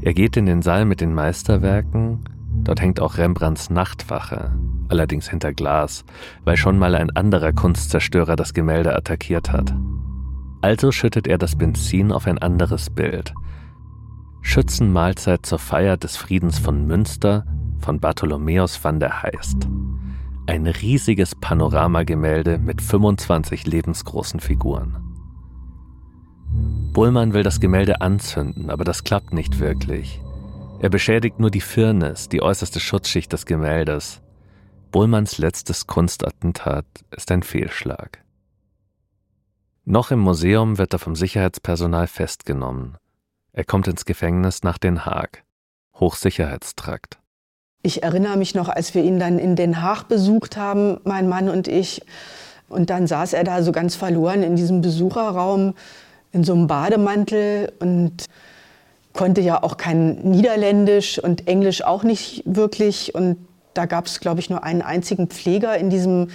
Er 0.01 0.13
geht 0.13 0.37
in 0.37 0.45
den 0.45 0.61
Saal 0.61 0.85
mit 0.85 1.01
den 1.01 1.13
Meisterwerken 1.13 2.19
Dort 2.65 2.81
hängt 2.81 2.99
auch 2.99 3.17
Rembrandts 3.17 3.69
Nachtwache, 3.69 4.51
allerdings 4.89 5.29
hinter 5.29 5.53
Glas, 5.53 6.05
weil 6.43 6.57
schon 6.57 6.77
mal 6.77 6.95
ein 6.95 7.15
anderer 7.15 7.53
Kunstzerstörer 7.53 8.35
das 8.35 8.53
Gemälde 8.53 8.95
attackiert 8.95 9.51
hat. 9.51 9.73
Also 10.61 10.91
schüttet 10.91 11.27
er 11.27 11.37
das 11.37 11.55
Benzin 11.55 12.11
auf 12.11 12.27
ein 12.27 12.39
anderes 12.39 12.89
Bild. 12.89 13.33
Schützenmahlzeit 14.41 15.45
zur 15.45 15.59
Feier 15.59 15.97
des 15.97 16.17
Friedens 16.17 16.59
von 16.59 16.85
Münster 16.85 17.45
von 17.79 17.99
Bartholomäus 17.99 18.83
van 18.83 18.99
der 18.99 19.23
Heist. 19.23 19.67
Ein 20.47 20.67
riesiges 20.67 21.35
Panoramagemälde 21.35 22.57
mit 22.59 22.81
25 22.81 23.65
lebensgroßen 23.65 24.39
Figuren. 24.39 24.97
Bullmann 26.93 27.33
will 27.33 27.43
das 27.43 27.59
Gemälde 27.59 28.01
anzünden, 28.01 28.69
aber 28.69 28.83
das 28.83 29.03
klappt 29.03 29.33
nicht 29.33 29.59
wirklich. 29.59 30.21
Er 30.79 30.89
beschädigt 30.89 31.39
nur 31.39 31.51
die 31.51 31.61
Firnis, 31.61 32.29
die 32.29 32.41
äußerste 32.41 32.79
Schutzschicht 32.79 33.33
des 33.33 33.45
Gemäldes. 33.45 34.21
Bullmanns 34.95 35.39
letztes 35.39 35.87
Kunstattentat 35.87 36.85
ist 37.11 37.29
ein 37.29 37.43
Fehlschlag. 37.43 38.23
Noch 39.83 40.09
im 40.09 40.19
Museum 40.19 40.77
wird 40.77 40.93
er 40.93 40.99
vom 40.99 41.17
Sicherheitspersonal 41.17 42.07
festgenommen. 42.07 42.95
Er 43.51 43.65
kommt 43.65 43.89
ins 43.89 44.05
Gefängnis 44.05 44.63
nach 44.63 44.77
Den 44.77 45.05
Haag. 45.05 45.43
Hochsicherheitstrakt. 45.99 47.17
Ich 47.81 48.03
erinnere 48.03 48.37
mich 48.37 48.55
noch, 48.55 48.69
als 48.69 48.95
wir 48.95 49.03
ihn 49.03 49.19
dann 49.19 49.37
in 49.37 49.57
Den 49.57 49.81
Haag 49.81 50.03
besucht 50.03 50.55
haben, 50.55 51.01
mein 51.03 51.27
Mann 51.27 51.49
und 51.49 51.67
ich. 51.67 52.01
Und 52.69 52.89
dann 52.89 53.05
saß 53.05 53.33
er 53.33 53.43
da 53.43 53.63
so 53.63 53.73
ganz 53.73 53.95
verloren 53.95 54.43
in 54.43 54.55
diesem 54.55 54.79
Besucherraum 54.79 55.73
in 56.31 56.45
so 56.45 56.53
einem 56.53 56.67
Bademantel 56.67 57.73
und 57.79 58.27
konnte 59.11 59.41
ja 59.41 59.61
auch 59.61 59.75
kein 59.75 60.21
Niederländisch 60.21 61.19
und 61.19 61.49
Englisch 61.49 61.83
auch 61.83 62.03
nicht 62.03 62.43
wirklich. 62.45 63.13
Und 63.13 63.35
Da 63.75 63.85
gab 63.85 64.07
es, 64.07 64.19
glaube 64.19 64.39
ich, 64.39 64.49
nur 64.49 64.63
einen 64.63 64.81
einzigen 64.81 65.27
Pfleger 65.27 65.77
in 65.77 65.89
diesem 65.89 66.29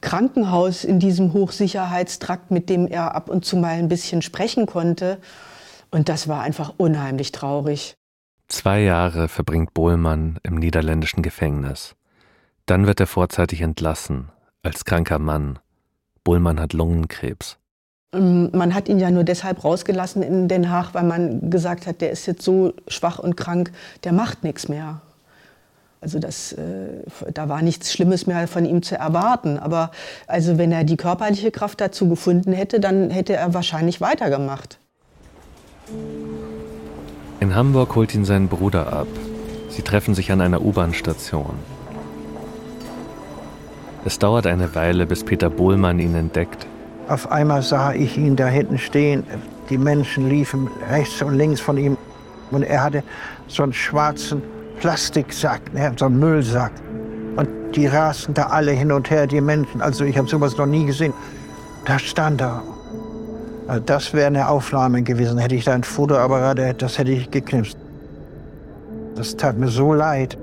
Krankenhaus, 0.00 0.82
in 0.82 0.98
diesem 0.98 1.32
Hochsicherheitstrakt, 1.32 2.50
mit 2.50 2.68
dem 2.68 2.86
er 2.86 3.14
ab 3.14 3.30
und 3.30 3.44
zu 3.44 3.56
mal 3.56 3.74
ein 3.74 3.88
bisschen 3.88 4.22
sprechen 4.22 4.66
konnte. 4.66 5.18
Und 5.90 6.08
das 6.08 6.26
war 6.26 6.42
einfach 6.42 6.74
unheimlich 6.76 7.32
traurig. 7.32 7.94
Zwei 8.48 8.80
Jahre 8.80 9.28
verbringt 9.28 9.74
Bohlmann 9.74 10.38
im 10.42 10.56
niederländischen 10.56 11.22
Gefängnis. 11.22 11.96
Dann 12.64 12.86
wird 12.86 13.00
er 13.00 13.06
vorzeitig 13.06 13.60
entlassen, 13.60 14.30
als 14.62 14.84
kranker 14.84 15.18
Mann. 15.18 15.58
Bohlmann 16.24 16.60
hat 16.60 16.72
Lungenkrebs. 16.72 17.58
Ähm, 18.12 18.50
man 18.52 18.74
hat 18.74 18.88
ihn 18.88 18.98
ja 18.98 19.10
nur 19.10 19.24
deshalb 19.24 19.64
rausgelassen 19.64 20.22
in 20.22 20.48
Den 20.48 20.70
Haag, 20.70 20.94
weil 20.94 21.04
man 21.04 21.50
gesagt 21.50 21.86
hat, 21.86 22.00
der 22.00 22.10
ist 22.10 22.26
jetzt 22.26 22.42
so 22.42 22.72
schwach 22.88 23.18
und 23.18 23.36
krank, 23.36 23.72
der 24.04 24.12
macht 24.12 24.44
nichts 24.44 24.68
mehr. 24.68 25.00
Also 26.00 26.18
das, 26.18 26.52
äh, 26.52 27.02
da 27.32 27.48
war 27.48 27.62
nichts 27.62 27.92
Schlimmes 27.92 28.26
mehr 28.26 28.46
von 28.48 28.64
ihm 28.64 28.82
zu 28.82 28.96
erwarten. 28.96 29.58
Aber 29.58 29.90
also 30.26 30.58
wenn 30.58 30.72
er 30.72 30.84
die 30.84 30.96
körperliche 30.96 31.50
Kraft 31.50 31.80
dazu 31.80 32.08
gefunden 32.08 32.52
hätte, 32.52 32.80
dann 32.80 33.10
hätte 33.10 33.34
er 33.34 33.54
wahrscheinlich 33.54 34.00
weitergemacht. 34.00 34.78
In 37.40 37.54
Hamburg 37.54 37.94
holt 37.94 38.14
ihn 38.14 38.24
sein 38.24 38.48
Bruder 38.48 38.92
ab. 38.92 39.08
Sie 39.68 39.82
treffen 39.82 40.14
sich 40.14 40.32
an 40.32 40.40
einer 40.40 40.62
U-Bahn-Station. 40.62 41.54
Es 44.04 44.18
dauert 44.18 44.46
eine 44.46 44.74
Weile, 44.74 45.06
bis 45.06 45.24
Peter 45.24 45.50
Bohlmann 45.50 45.98
ihn 45.98 46.14
entdeckt. 46.14 46.66
Auf 47.08 47.30
einmal 47.30 47.62
sah 47.62 47.92
ich 47.92 48.16
ihn 48.16 48.36
da 48.36 48.46
hinten 48.46 48.78
stehen. 48.78 49.24
Die 49.68 49.78
Menschen 49.78 50.28
liefen 50.28 50.68
rechts 50.90 51.22
und 51.22 51.36
links 51.36 51.60
von 51.60 51.76
ihm. 51.76 51.96
Und 52.50 52.62
er 52.62 52.84
hatte 52.84 53.02
so 53.48 53.64
einen 53.64 53.72
schwarzen 53.72 54.42
Plastiksack, 54.80 55.72
ne, 55.72 55.92
so 55.96 56.06
einen 56.06 56.18
Müllsack. 56.18 56.72
Und 57.36 57.48
die 57.74 57.86
rasten 57.86 58.34
da 58.34 58.44
alle 58.46 58.72
hin 58.72 58.92
und 58.92 59.10
her, 59.10 59.26
die 59.26 59.40
Menschen. 59.40 59.80
Also 59.82 60.04
ich 60.04 60.16
habe 60.16 60.28
sowas 60.28 60.56
noch 60.56 60.66
nie 60.66 60.86
gesehen. 60.86 61.12
Da 61.84 61.98
stand 61.98 62.40
er. 62.40 62.62
Also 63.66 63.82
das 63.84 64.14
wäre 64.14 64.28
eine 64.28 64.48
Aufnahme 64.48 65.02
gewesen. 65.02 65.38
Hätte 65.38 65.54
ich 65.54 65.64
da 65.64 65.74
ein 65.74 65.84
Fotoapparat, 65.84 66.80
das 66.80 66.98
hätte 66.98 67.12
ich 67.12 67.30
geknipst. 67.30 67.76
Das 69.14 69.36
tat 69.36 69.58
mir 69.58 69.68
so 69.68 69.92
leid. 69.92 70.38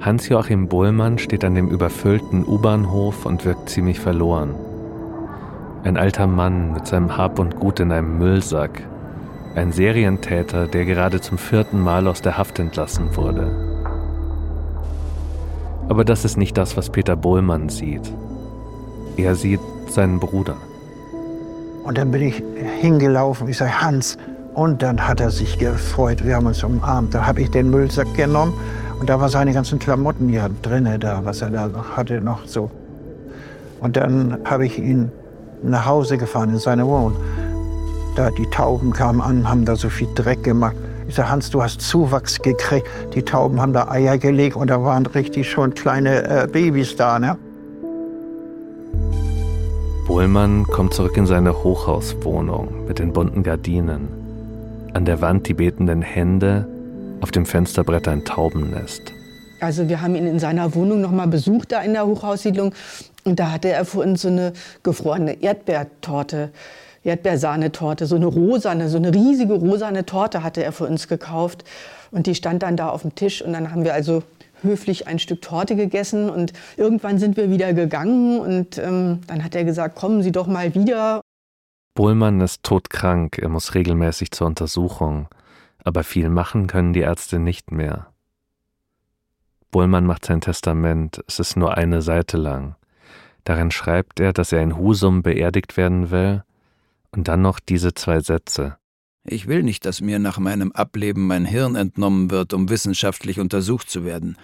Hans-Joachim 0.00 0.68
Bohlmann 0.68 1.18
steht 1.18 1.44
an 1.44 1.54
dem 1.54 1.68
überfüllten 1.68 2.44
U-Bahnhof 2.44 3.24
und 3.24 3.44
wirkt 3.44 3.68
ziemlich 3.68 4.00
verloren. 4.00 4.54
Ein 5.84 5.96
alter 5.96 6.26
Mann 6.26 6.72
mit 6.72 6.86
seinem 6.86 7.16
Hab 7.16 7.38
und 7.38 7.56
Gut 7.56 7.80
in 7.80 7.92
einem 7.92 8.18
Müllsack. 8.18 8.82
Ein 9.54 9.70
Serientäter, 9.70 10.66
der 10.66 10.84
gerade 10.86 11.20
zum 11.20 11.38
vierten 11.38 11.80
Mal 11.80 12.06
aus 12.06 12.22
der 12.22 12.38
Haft 12.38 12.58
entlassen 12.58 13.16
wurde. 13.16 13.71
Aber 15.88 16.04
das 16.04 16.24
ist 16.24 16.36
nicht 16.36 16.56
das, 16.56 16.76
was 16.76 16.90
Peter 16.90 17.16
Bohlmann 17.16 17.68
sieht. 17.68 18.12
Er 19.16 19.34
sieht 19.34 19.60
seinen 19.88 20.20
Bruder. 20.20 20.56
Und 21.84 21.98
dann 21.98 22.10
bin 22.10 22.22
ich 22.22 22.42
hingelaufen. 22.80 23.48
Ich 23.48 23.58
sage, 23.58 23.80
Hans. 23.80 24.16
Und 24.54 24.82
dann 24.82 25.06
hat 25.06 25.20
er 25.20 25.30
sich 25.30 25.58
gefreut. 25.58 26.24
Wir 26.24 26.36
haben 26.36 26.46
uns 26.46 26.62
umarmt. 26.62 27.14
Da 27.14 27.26
habe 27.26 27.40
ich 27.40 27.50
den 27.50 27.70
Müllsack 27.70 28.14
genommen 28.14 28.52
und 29.00 29.08
da 29.08 29.18
waren 29.18 29.30
seine 29.30 29.52
ganzen 29.52 29.80
Klamotten 29.80 30.28
ja 30.28 30.48
drin, 30.62 30.88
da, 31.00 31.24
was 31.24 31.42
er 31.42 31.50
da 31.50 31.68
hatte, 31.96 32.20
noch 32.20 32.46
so. 32.46 32.70
Und 33.80 33.96
dann 33.96 34.38
habe 34.44 34.64
ich 34.64 34.78
ihn 34.78 35.10
nach 35.62 35.86
Hause 35.86 36.18
gefahren 36.18 36.50
in 36.50 36.58
seine 36.58 36.86
Wohnung. 36.86 37.16
Da 38.14 38.30
die 38.30 38.48
Tauben 38.50 38.92
kamen 38.92 39.20
an, 39.20 39.48
haben 39.48 39.64
da 39.64 39.74
so 39.74 39.88
viel 39.88 40.06
Dreck 40.14 40.44
gemacht. 40.44 40.76
Ich 41.12 41.16
sage, 41.16 41.28
Hans, 41.28 41.50
du 41.50 41.62
hast 41.62 41.82
Zuwachs 41.82 42.40
gekriegt. 42.40 42.88
Die 43.12 43.22
Tauben 43.22 43.60
haben 43.60 43.74
da 43.74 43.86
Eier 43.88 44.16
gelegt 44.16 44.56
und 44.56 44.70
da 44.70 44.82
waren 44.82 45.04
richtig 45.04 45.50
schon 45.50 45.74
kleine 45.74 46.22
äh, 46.22 46.48
Babys 46.50 46.96
da. 46.96 47.18
Ne? 47.18 47.36
Bohlmann 50.06 50.64
kommt 50.64 50.94
zurück 50.94 51.14
in 51.18 51.26
seine 51.26 51.52
Hochhauswohnung 51.52 52.86
mit 52.86 52.98
den 52.98 53.12
bunten 53.12 53.42
Gardinen. 53.42 54.08
An 54.94 55.04
der 55.04 55.20
Wand 55.20 55.46
die 55.48 55.52
betenden 55.52 56.00
Hände, 56.00 56.66
auf 57.20 57.30
dem 57.30 57.44
Fensterbrett 57.44 58.08
ein 58.08 58.24
Taubennest. 58.24 59.12
Also 59.60 59.90
wir 59.90 60.00
haben 60.00 60.14
ihn 60.14 60.26
in 60.26 60.38
seiner 60.38 60.74
Wohnung 60.74 61.02
noch 61.02 61.12
mal 61.12 61.28
besucht 61.28 61.72
da 61.72 61.82
in 61.82 61.92
der 61.92 62.06
Hochhaussiedlung 62.06 62.74
und 63.24 63.38
da 63.38 63.52
hatte 63.52 63.68
er 63.68 63.84
für 63.84 63.98
uns 63.98 64.22
so 64.22 64.28
eine 64.28 64.54
gefrorene 64.82 65.42
Erdbeertorte, 65.42 66.52
Erdbeersahnetorte, 67.04 68.06
so 68.06 68.16
eine 68.16 68.26
rosane, 68.26 68.88
so 68.88 68.96
eine 68.96 69.12
riesige 69.12 69.54
rosane 69.54 70.06
Torte 70.06 70.42
hatte 70.42 70.62
er 70.62 70.72
für 70.72 70.86
uns 70.86 71.08
gekauft 71.08 71.64
und 72.10 72.26
die 72.26 72.34
stand 72.34 72.62
dann 72.62 72.76
da 72.76 72.88
auf 72.88 73.02
dem 73.02 73.14
Tisch 73.14 73.42
und 73.42 73.52
dann 73.52 73.72
haben 73.72 73.84
wir 73.84 73.94
also 73.94 74.22
höflich 74.62 75.08
ein 75.08 75.18
Stück 75.18 75.42
Torte 75.42 75.74
gegessen 75.76 76.30
und 76.30 76.52
irgendwann 76.76 77.18
sind 77.18 77.36
wir 77.36 77.50
wieder 77.50 77.72
gegangen 77.72 78.38
und 78.38 78.78
ähm, 78.78 79.20
dann 79.26 79.42
hat 79.42 79.54
er 79.54 79.64
gesagt, 79.64 79.96
kommen 79.96 80.22
Sie 80.22 80.32
doch 80.32 80.46
mal 80.46 80.74
wieder. 80.74 81.20
Bohlmann 81.94 82.40
ist 82.40 82.62
todkrank, 82.62 83.38
er 83.38 83.48
muss 83.48 83.74
regelmäßig 83.74 84.30
zur 84.30 84.46
Untersuchung, 84.46 85.28
aber 85.84 86.04
viel 86.04 86.28
machen 86.28 86.68
können 86.68 86.92
die 86.92 87.00
Ärzte 87.00 87.38
nicht 87.38 87.72
mehr. 87.72 88.06
Bohlmann 89.70 90.06
macht 90.06 90.26
sein 90.26 90.40
Testament, 90.40 91.22
es 91.26 91.38
ist 91.38 91.56
nur 91.56 91.76
eine 91.76 92.02
Seite 92.02 92.36
lang. 92.36 92.76
Darin 93.44 93.70
schreibt 93.70 94.20
er, 94.20 94.32
dass 94.32 94.52
er 94.52 94.62
in 94.62 94.76
Husum 94.76 95.22
beerdigt 95.22 95.76
werden 95.76 96.10
will, 96.10 96.44
und 97.12 97.28
dann 97.28 97.42
noch 97.42 97.60
diese 97.60 97.94
zwei 97.94 98.20
Sätze. 98.20 98.76
Ich 99.24 99.46
will 99.46 99.62
nicht, 99.62 99.86
dass 99.86 100.00
mir 100.00 100.18
nach 100.18 100.38
meinem 100.38 100.72
Ableben 100.72 101.26
mein 101.26 101.44
Hirn 101.44 101.76
entnommen 101.76 102.30
wird, 102.30 102.52
um 102.54 102.68
wissenschaftlich 102.68 103.38
untersucht 103.38 103.88
zu 103.88 104.04
werden. 104.04 104.36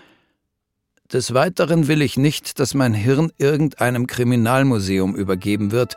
Des 1.13 1.35
Weiteren 1.35 1.89
will 1.89 2.03
ich 2.03 2.17
nicht, 2.17 2.61
dass 2.61 2.75
mein 2.75 2.95
Hirn 2.95 3.33
irgendeinem 3.39 4.07
Kriminalmuseum 4.07 5.17
übergeben 5.17 5.73
wird, 5.73 5.97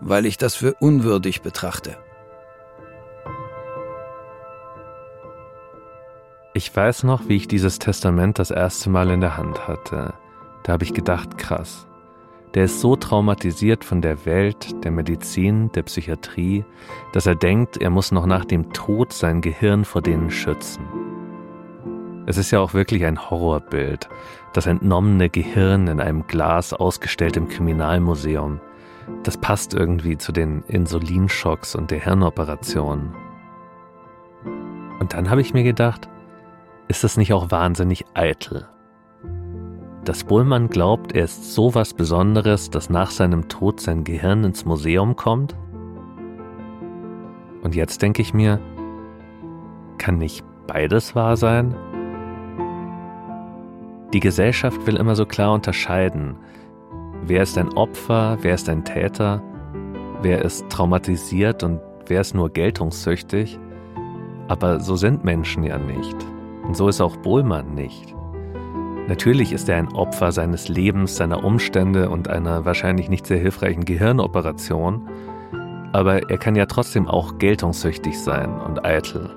weil 0.00 0.26
ich 0.26 0.36
das 0.36 0.54
für 0.54 0.74
unwürdig 0.74 1.40
betrachte. 1.40 1.96
Ich 6.52 6.74
weiß 6.74 7.02
noch, 7.02 7.28
wie 7.28 7.36
ich 7.36 7.48
dieses 7.48 7.80
Testament 7.80 8.38
das 8.38 8.52
erste 8.52 8.90
Mal 8.90 9.10
in 9.10 9.20
der 9.20 9.36
Hand 9.36 9.66
hatte. 9.66 10.14
Da 10.62 10.72
habe 10.72 10.84
ich 10.84 10.94
gedacht, 10.94 11.36
krass. 11.36 11.88
Der 12.54 12.64
ist 12.64 12.80
so 12.80 12.94
traumatisiert 12.94 13.84
von 13.84 14.00
der 14.00 14.26
Welt, 14.26 14.84
der 14.84 14.92
Medizin, 14.92 15.72
der 15.72 15.82
Psychiatrie, 15.82 16.64
dass 17.12 17.26
er 17.26 17.34
denkt, 17.34 17.78
er 17.78 17.90
muss 17.90 18.12
noch 18.12 18.26
nach 18.26 18.44
dem 18.44 18.72
Tod 18.72 19.12
sein 19.12 19.40
Gehirn 19.40 19.84
vor 19.84 20.02
denen 20.02 20.30
schützen. 20.30 20.84
Es 22.26 22.38
ist 22.38 22.52
ja 22.52 22.60
auch 22.60 22.72
wirklich 22.72 23.04
ein 23.04 23.28
Horrorbild, 23.28 24.08
das 24.52 24.66
entnommene 24.66 25.28
Gehirn 25.28 25.88
in 25.88 26.00
einem 26.00 26.26
Glas 26.26 26.72
ausgestellt 26.72 27.36
im 27.36 27.48
Kriminalmuseum. 27.48 28.60
Das 29.24 29.36
passt 29.36 29.74
irgendwie 29.74 30.16
zu 30.16 30.30
den 30.30 30.62
Insulinschocks 30.68 31.74
und 31.74 31.90
der 31.90 32.00
Hirnoperation. 32.00 33.14
Und 35.00 35.12
dann 35.12 35.28
habe 35.28 35.40
ich 35.40 35.52
mir 35.52 35.64
gedacht, 35.64 36.08
ist 36.86 37.02
das 37.02 37.16
nicht 37.16 37.32
auch 37.32 37.50
wahnsinnig 37.50 38.06
eitel? 38.14 38.68
Dass 40.04 40.22
Bullmann 40.22 40.68
glaubt, 40.68 41.12
er 41.12 41.24
ist 41.24 41.54
so 41.54 41.74
was 41.74 41.94
Besonderes, 41.94 42.68
dass 42.68 42.90
nach 42.90 43.10
seinem 43.10 43.48
Tod 43.48 43.80
sein 43.80 44.04
Gehirn 44.04 44.44
ins 44.44 44.66
Museum 44.66 45.16
kommt? 45.16 45.56
Und 47.62 47.74
jetzt 47.74 48.02
denke 48.02 48.20
ich 48.20 48.34
mir, 48.34 48.60
kann 49.96 50.18
nicht 50.18 50.44
beides 50.66 51.14
wahr 51.14 51.38
sein? 51.38 51.74
Die 54.12 54.20
Gesellschaft 54.20 54.86
will 54.86 54.96
immer 54.96 55.16
so 55.16 55.24
klar 55.24 55.54
unterscheiden. 55.54 56.36
Wer 57.22 57.42
ist 57.42 57.56
ein 57.56 57.72
Opfer, 57.72 58.36
wer 58.42 58.54
ist 58.54 58.68
ein 58.68 58.84
Täter, 58.84 59.42
wer 60.20 60.44
ist 60.44 60.68
traumatisiert 60.68 61.62
und 61.62 61.80
wer 62.06 62.20
ist 62.20 62.34
nur 62.34 62.50
geltungssüchtig. 62.50 63.58
Aber 64.48 64.80
so 64.80 64.96
sind 64.96 65.24
Menschen 65.24 65.64
ja 65.64 65.78
nicht. 65.78 66.16
Und 66.64 66.76
so 66.76 66.88
ist 66.88 67.00
auch 67.00 67.16
Bohlmann 67.16 67.74
nicht. 67.74 68.14
Natürlich 69.06 69.52
ist 69.52 69.68
er 69.68 69.76
ein 69.76 69.92
Opfer 69.92 70.32
seines 70.32 70.68
Lebens, 70.68 71.16
seiner 71.16 71.44
Umstände 71.44 72.08
und 72.08 72.28
einer 72.28 72.64
wahrscheinlich 72.64 73.10
nicht 73.10 73.26
sehr 73.26 73.38
hilfreichen 73.38 73.84
Gehirnoperation, 73.84 75.06
aber 75.92 76.30
er 76.30 76.38
kann 76.38 76.56
ja 76.56 76.64
trotzdem 76.64 77.06
auch 77.06 77.36
geltungssüchtig 77.36 78.18
sein 78.18 78.48
und 78.66 78.84
eitel. 78.84 79.28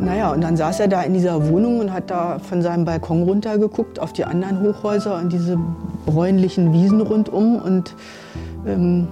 Naja, 0.00 0.32
und 0.32 0.42
dann 0.42 0.56
saß 0.56 0.80
er 0.80 0.88
da 0.88 1.02
in 1.02 1.12
dieser 1.12 1.48
Wohnung 1.48 1.80
und 1.80 1.92
hat 1.92 2.08
da 2.08 2.38
von 2.38 2.62
seinem 2.62 2.84
Balkon 2.84 3.24
runtergeguckt 3.24 3.98
auf 3.98 4.12
die 4.12 4.24
anderen 4.24 4.62
Hochhäuser 4.62 5.18
und 5.18 5.32
diese 5.32 5.58
bräunlichen 6.06 6.72
Wiesen 6.72 7.00
rundum. 7.00 7.56
Und, 7.56 7.96
ähm, 8.64 9.08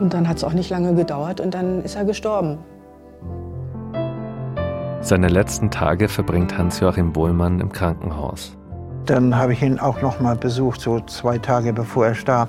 und 0.00 0.12
dann 0.12 0.28
hat 0.28 0.36
es 0.36 0.44
auch 0.44 0.52
nicht 0.52 0.68
lange 0.68 0.94
gedauert 0.94 1.40
und 1.40 1.54
dann 1.54 1.82
ist 1.82 1.94
er 1.94 2.04
gestorben. 2.04 2.58
Seine 5.04 5.26
letzten 5.26 5.68
Tage 5.68 6.08
verbringt 6.08 6.56
Hans-Joachim 6.56 7.12
Bohlmann 7.12 7.58
im 7.58 7.72
Krankenhaus. 7.72 8.56
Dann 9.04 9.36
habe 9.36 9.52
ich 9.52 9.60
ihn 9.60 9.80
auch 9.80 10.00
noch 10.00 10.20
mal 10.20 10.36
besucht, 10.36 10.80
so 10.80 11.00
zwei 11.00 11.38
Tage 11.38 11.72
bevor 11.72 12.06
er 12.06 12.14
starb. 12.14 12.48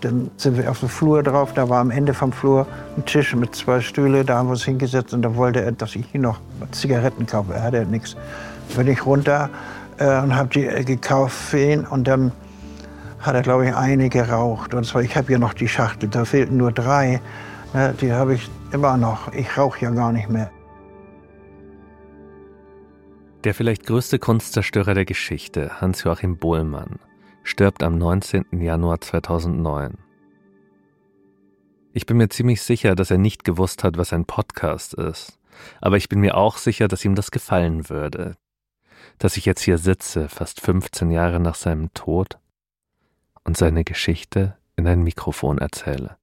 Dann 0.00 0.30
sind 0.36 0.56
wir 0.56 0.70
auf 0.70 0.78
dem 0.78 0.88
Flur 0.88 1.24
drauf. 1.24 1.52
Da 1.54 1.68
war 1.68 1.80
am 1.80 1.90
Ende 1.90 2.14
vom 2.14 2.30
Flur 2.30 2.68
ein 2.96 3.04
Tisch 3.04 3.34
mit 3.34 3.56
zwei 3.56 3.80
Stühle. 3.80 4.24
Da 4.24 4.38
haben 4.38 4.46
wir 4.46 4.52
uns 4.52 4.64
hingesetzt 4.64 5.12
und 5.12 5.22
da 5.22 5.34
wollte 5.34 5.60
er, 5.60 5.72
dass 5.72 5.96
ich 5.96 6.06
hier 6.12 6.20
noch 6.20 6.38
Zigaretten 6.70 7.26
kaufe. 7.26 7.54
Er 7.54 7.64
hatte 7.64 7.84
nichts. 7.84 8.16
Bin 8.76 8.86
ich 8.86 9.04
runter 9.04 9.50
äh, 9.98 10.20
und 10.20 10.36
habe 10.36 10.50
die 10.50 10.66
äh, 10.66 10.84
gekauft 10.84 11.34
für 11.34 11.58
ihn. 11.58 11.84
Und 11.84 12.06
dann 12.06 12.30
hat 13.18 13.34
er, 13.34 13.42
glaube 13.42 13.66
ich, 13.66 13.74
eine 13.74 14.08
geraucht. 14.08 14.72
Und 14.72 14.86
zwar, 14.86 15.02
ich 15.02 15.16
habe 15.16 15.26
hier 15.26 15.40
noch 15.40 15.52
die 15.52 15.68
Schachtel. 15.68 16.08
Da 16.08 16.24
fehlten 16.24 16.58
nur 16.58 16.70
drei. 16.70 17.20
Ja, 17.74 17.88
die 17.88 18.12
habe 18.12 18.34
ich 18.34 18.48
immer 18.70 18.96
noch. 18.96 19.32
Ich 19.32 19.58
rauche 19.58 19.80
ja 19.80 19.90
gar 19.90 20.12
nicht 20.12 20.30
mehr. 20.30 20.48
Der 23.44 23.54
vielleicht 23.54 23.86
größte 23.86 24.20
Kunstzerstörer 24.20 24.94
der 24.94 25.04
Geschichte, 25.04 25.80
Hans-Joachim 25.80 26.36
Bohlmann, 26.36 27.00
stirbt 27.42 27.82
am 27.82 27.98
19. 27.98 28.46
Januar 28.60 29.00
2009. 29.00 29.98
Ich 31.92 32.06
bin 32.06 32.18
mir 32.18 32.28
ziemlich 32.28 32.62
sicher, 32.62 32.94
dass 32.94 33.10
er 33.10 33.18
nicht 33.18 33.44
gewusst 33.44 33.82
hat, 33.82 33.98
was 33.98 34.12
ein 34.12 34.26
Podcast 34.26 34.94
ist. 34.94 35.40
Aber 35.80 35.96
ich 35.96 36.08
bin 36.08 36.20
mir 36.20 36.36
auch 36.36 36.56
sicher, 36.56 36.86
dass 36.86 37.04
ihm 37.04 37.16
das 37.16 37.32
gefallen 37.32 37.90
würde. 37.90 38.36
Dass 39.18 39.36
ich 39.36 39.44
jetzt 39.44 39.62
hier 39.62 39.78
sitze, 39.78 40.28
fast 40.28 40.60
15 40.60 41.10
Jahre 41.10 41.40
nach 41.40 41.56
seinem 41.56 41.92
Tod, 41.94 42.38
und 43.44 43.56
seine 43.56 43.82
Geschichte 43.82 44.56
in 44.76 44.86
ein 44.86 45.02
Mikrofon 45.02 45.58
erzähle. 45.58 46.16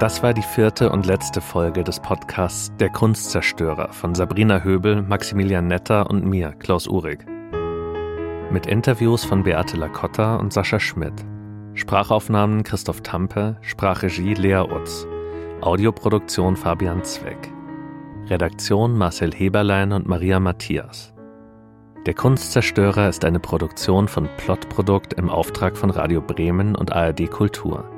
Das 0.00 0.24
war 0.24 0.34
die 0.34 0.42
vierte 0.42 0.90
und 0.90 1.06
letzte 1.06 1.40
Folge 1.40 1.84
des 1.84 2.00
Podcasts 2.00 2.72
Der 2.80 2.90
Kunstzerstörer 2.90 3.92
von 3.92 4.12
Sabrina 4.12 4.60
Höbel, 4.60 5.02
Maximilian 5.02 5.68
Netter 5.68 6.10
und 6.10 6.24
mir, 6.24 6.50
Klaus 6.50 6.88
Uhrig. 6.88 7.24
Mit 8.50 8.66
Interviews 8.66 9.24
von 9.24 9.44
Beate 9.44 9.76
Lacotta 9.76 10.34
und 10.34 10.52
Sascha 10.52 10.80
Schmidt. 10.80 11.14
Sprachaufnahmen 11.74 12.64
Christoph 12.64 13.02
Tampe, 13.02 13.56
Sprachregie 13.60 14.34
Lea 14.34 14.64
Utz. 14.68 15.06
Audioproduktion 15.60 16.56
Fabian 16.56 17.04
Zweck. 17.04 17.52
Redaktion 18.26 18.98
Marcel 18.98 19.32
Heberlein 19.32 19.92
und 19.92 20.08
Maria 20.08 20.40
Matthias. 20.40 21.14
Der 22.04 22.14
Kunstzerstörer 22.14 23.08
ist 23.08 23.24
eine 23.24 23.38
Produktion 23.38 24.08
von 24.08 24.28
Plotprodukt 24.38 25.14
im 25.14 25.30
Auftrag 25.30 25.76
von 25.76 25.90
Radio 25.90 26.20
Bremen 26.20 26.74
und 26.74 26.92
ARD 26.92 27.30
Kultur. 27.30 27.93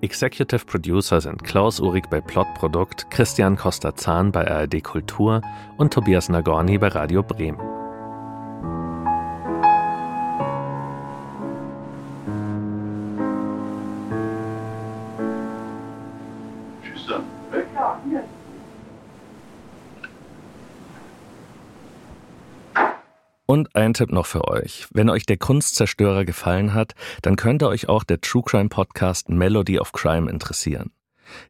Executive 0.00 0.64
Producer 0.64 1.20
sind 1.20 1.42
Klaus 1.42 1.80
Uhrig 1.80 2.08
bei 2.08 2.20
Plotprodukt, 2.20 3.10
Christian 3.10 3.56
Costa-Zahn 3.56 4.30
bei 4.30 4.48
ARD 4.48 4.80
Kultur 4.84 5.42
und 5.76 5.92
Tobias 5.92 6.28
Nagorny 6.28 6.78
bei 6.78 6.86
Radio 6.86 7.24
Bremen. 7.24 7.58
Tschüss 16.80 17.06
dann. 17.08 17.24
Weg. 17.50 17.66
Ja, 17.74 17.98
hier. 18.08 18.22
Und 23.50 23.74
ein 23.74 23.94
Tipp 23.94 24.12
noch 24.12 24.26
für 24.26 24.46
euch. 24.46 24.86
Wenn 24.92 25.08
euch 25.08 25.24
der 25.24 25.38
Kunstzerstörer 25.38 26.26
gefallen 26.26 26.74
hat, 26.74 26.94
dann 27.22 27.36
könnte 27.36 27.68
euch 27.68 27.88
auch 27.88 28.04
der 28.04 28.20
True 28.20 28.42
Crime 28.44 28.68
Podcast 28.68 29.30
Melody 29.30 29.78
of 29.78 29.92
Crime 29.92 30.30
interessieren. 30.30 30.90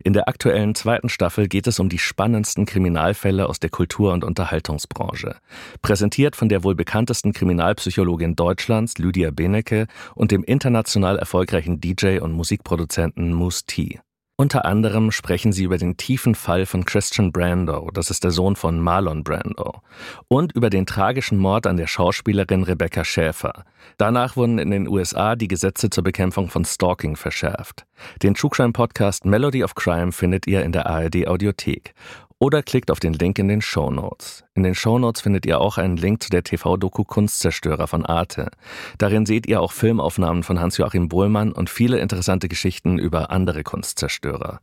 In 0.05 0.13
der 0.13 0.29
aktuellen 0.29 0.77
zweiten 0.77 1.09
Staffel 1.09 1.49
geht 1.49 1.67
es 1.67 1.81
um 1.81 1.89
die 1.89 1.99
spannendsten 1.99 2.67
Kriminalfälle 2.67 3.49
aus 3.49 3.59
der 3.59 3.71
Kultur- 3.71 4.13
und 4.13 4.23
Unterhaltungsbranche. 4.23 5.39
Präsentiert 5.83 6.37
von 6.37 6.49
der 6.49 6.63
wohl 6.63 6.77
bekanntesten 6.77 7.33
Kriminalpsychologin 7.33 8.37
Deutschlands, 8.37 8.99
Lydia 8.99 9.33
Benecke, 9.33 9.89
und 10.15 10.31
dem 10.31 10.45
international 10.45 11.19
erfolgreichen 11.19 11.81
DJ 11.81 12.21
und 12.21 12.31
Musikproduzenten 12.31 13.33
Moose 13.33 13.65
T. 13.67 13.99
Unter 14.41 14.65
anderem 14.67 15.11
sprechen 15.11 15.51
sie 15.51 15.65
über 15.65 15.79
den 15.79 15.97
tiefen 15.97 16.37
Fall 16.37 16.65
von 16.65 16.85
Christian 16.85 17.33
Brando, 17.33 17.91
das 17.93 18.09
ist 18.09 18.23
der 18.23 18.31
Sohn 18.31 18.55
von 18.55 18.79
Marlon 18.79 19.25
Brando, 19.25 19.83
und 20.29 20.53
über 20.53 20.71
den 20.71 20.87
tragischen 20.87 21.39
Mord 21.39 21.67
an 21.67 21.77
der 21.77 21.89
Schauspielerin 21.89 22.63
Rebecca 22.63 23.05
Schäfer. 23.05 23.65
Danach 23.97 24.37
wurden 24.37 24.61
in 24.61 24.71
den 24.71 24.87
USA 24.87 25.35
die 25.35 25.49
Gesetze 25.49 25.91
zur 25.91 26.05
Bekämpfung 26.05 26.51
von 26.51 26.65
Stalking 26.65 27.17
verschärft. 27.17 27.85
Den 28.23 28.35
True 28.35 28.51
Crime 28.51 28.73
Podcast 28.73 29.25
Melody 29.25 29.65
of 29.65 29.75
Crime 29.75 30.13
findet 30.13 30.47
ihr 30.47 30.63
in 30.63 30.71
der 30.71 30.87
ARD 30.87 31.27
Audiothek 31.27 31.93
oder 32.39 32.63
klickt 32.63 32.91
auf 32.91 33.01
den 33.01 33.13
Link 33.15 33.39
in 33.39 33.49
den 33.49 33.61
Show 33.61 33.91
Notes. 33.91 34.45
In 34.55 34.63
den 34.63 34.75
Show 34.75 34.99
Notes 34.99 35.23
findet 35.23 35.47
ihr 35.47 35.61
auch 35.61 35.79
einen 35.79 35.97
Link 35.97 36.23
zu 36.23 36.31
der 36.31 36.45
TV-Doku 36.45 37.05
Kunstzerstörer 37.05 37.87
von 37.87 38.07
Arte. 38.07 38.51
Darin 38.99 39.27
seht 39.27 39.47
ihr 39.47 39.61
auch 39.61 39.73
Filmaufnahmen 39.73 40.43
von 40.43 40.61
Hans-Joachim 40.61 41.09
Bohlmann 41.09 41.53
und 41.53 41.71
viele 41.71 41.99
interessante 41.99 42.49
Geschichten 42.49 42.99
über 42.99 43.31
andere 43.31 43.65
Kunstzerstörer. 43.65 44.61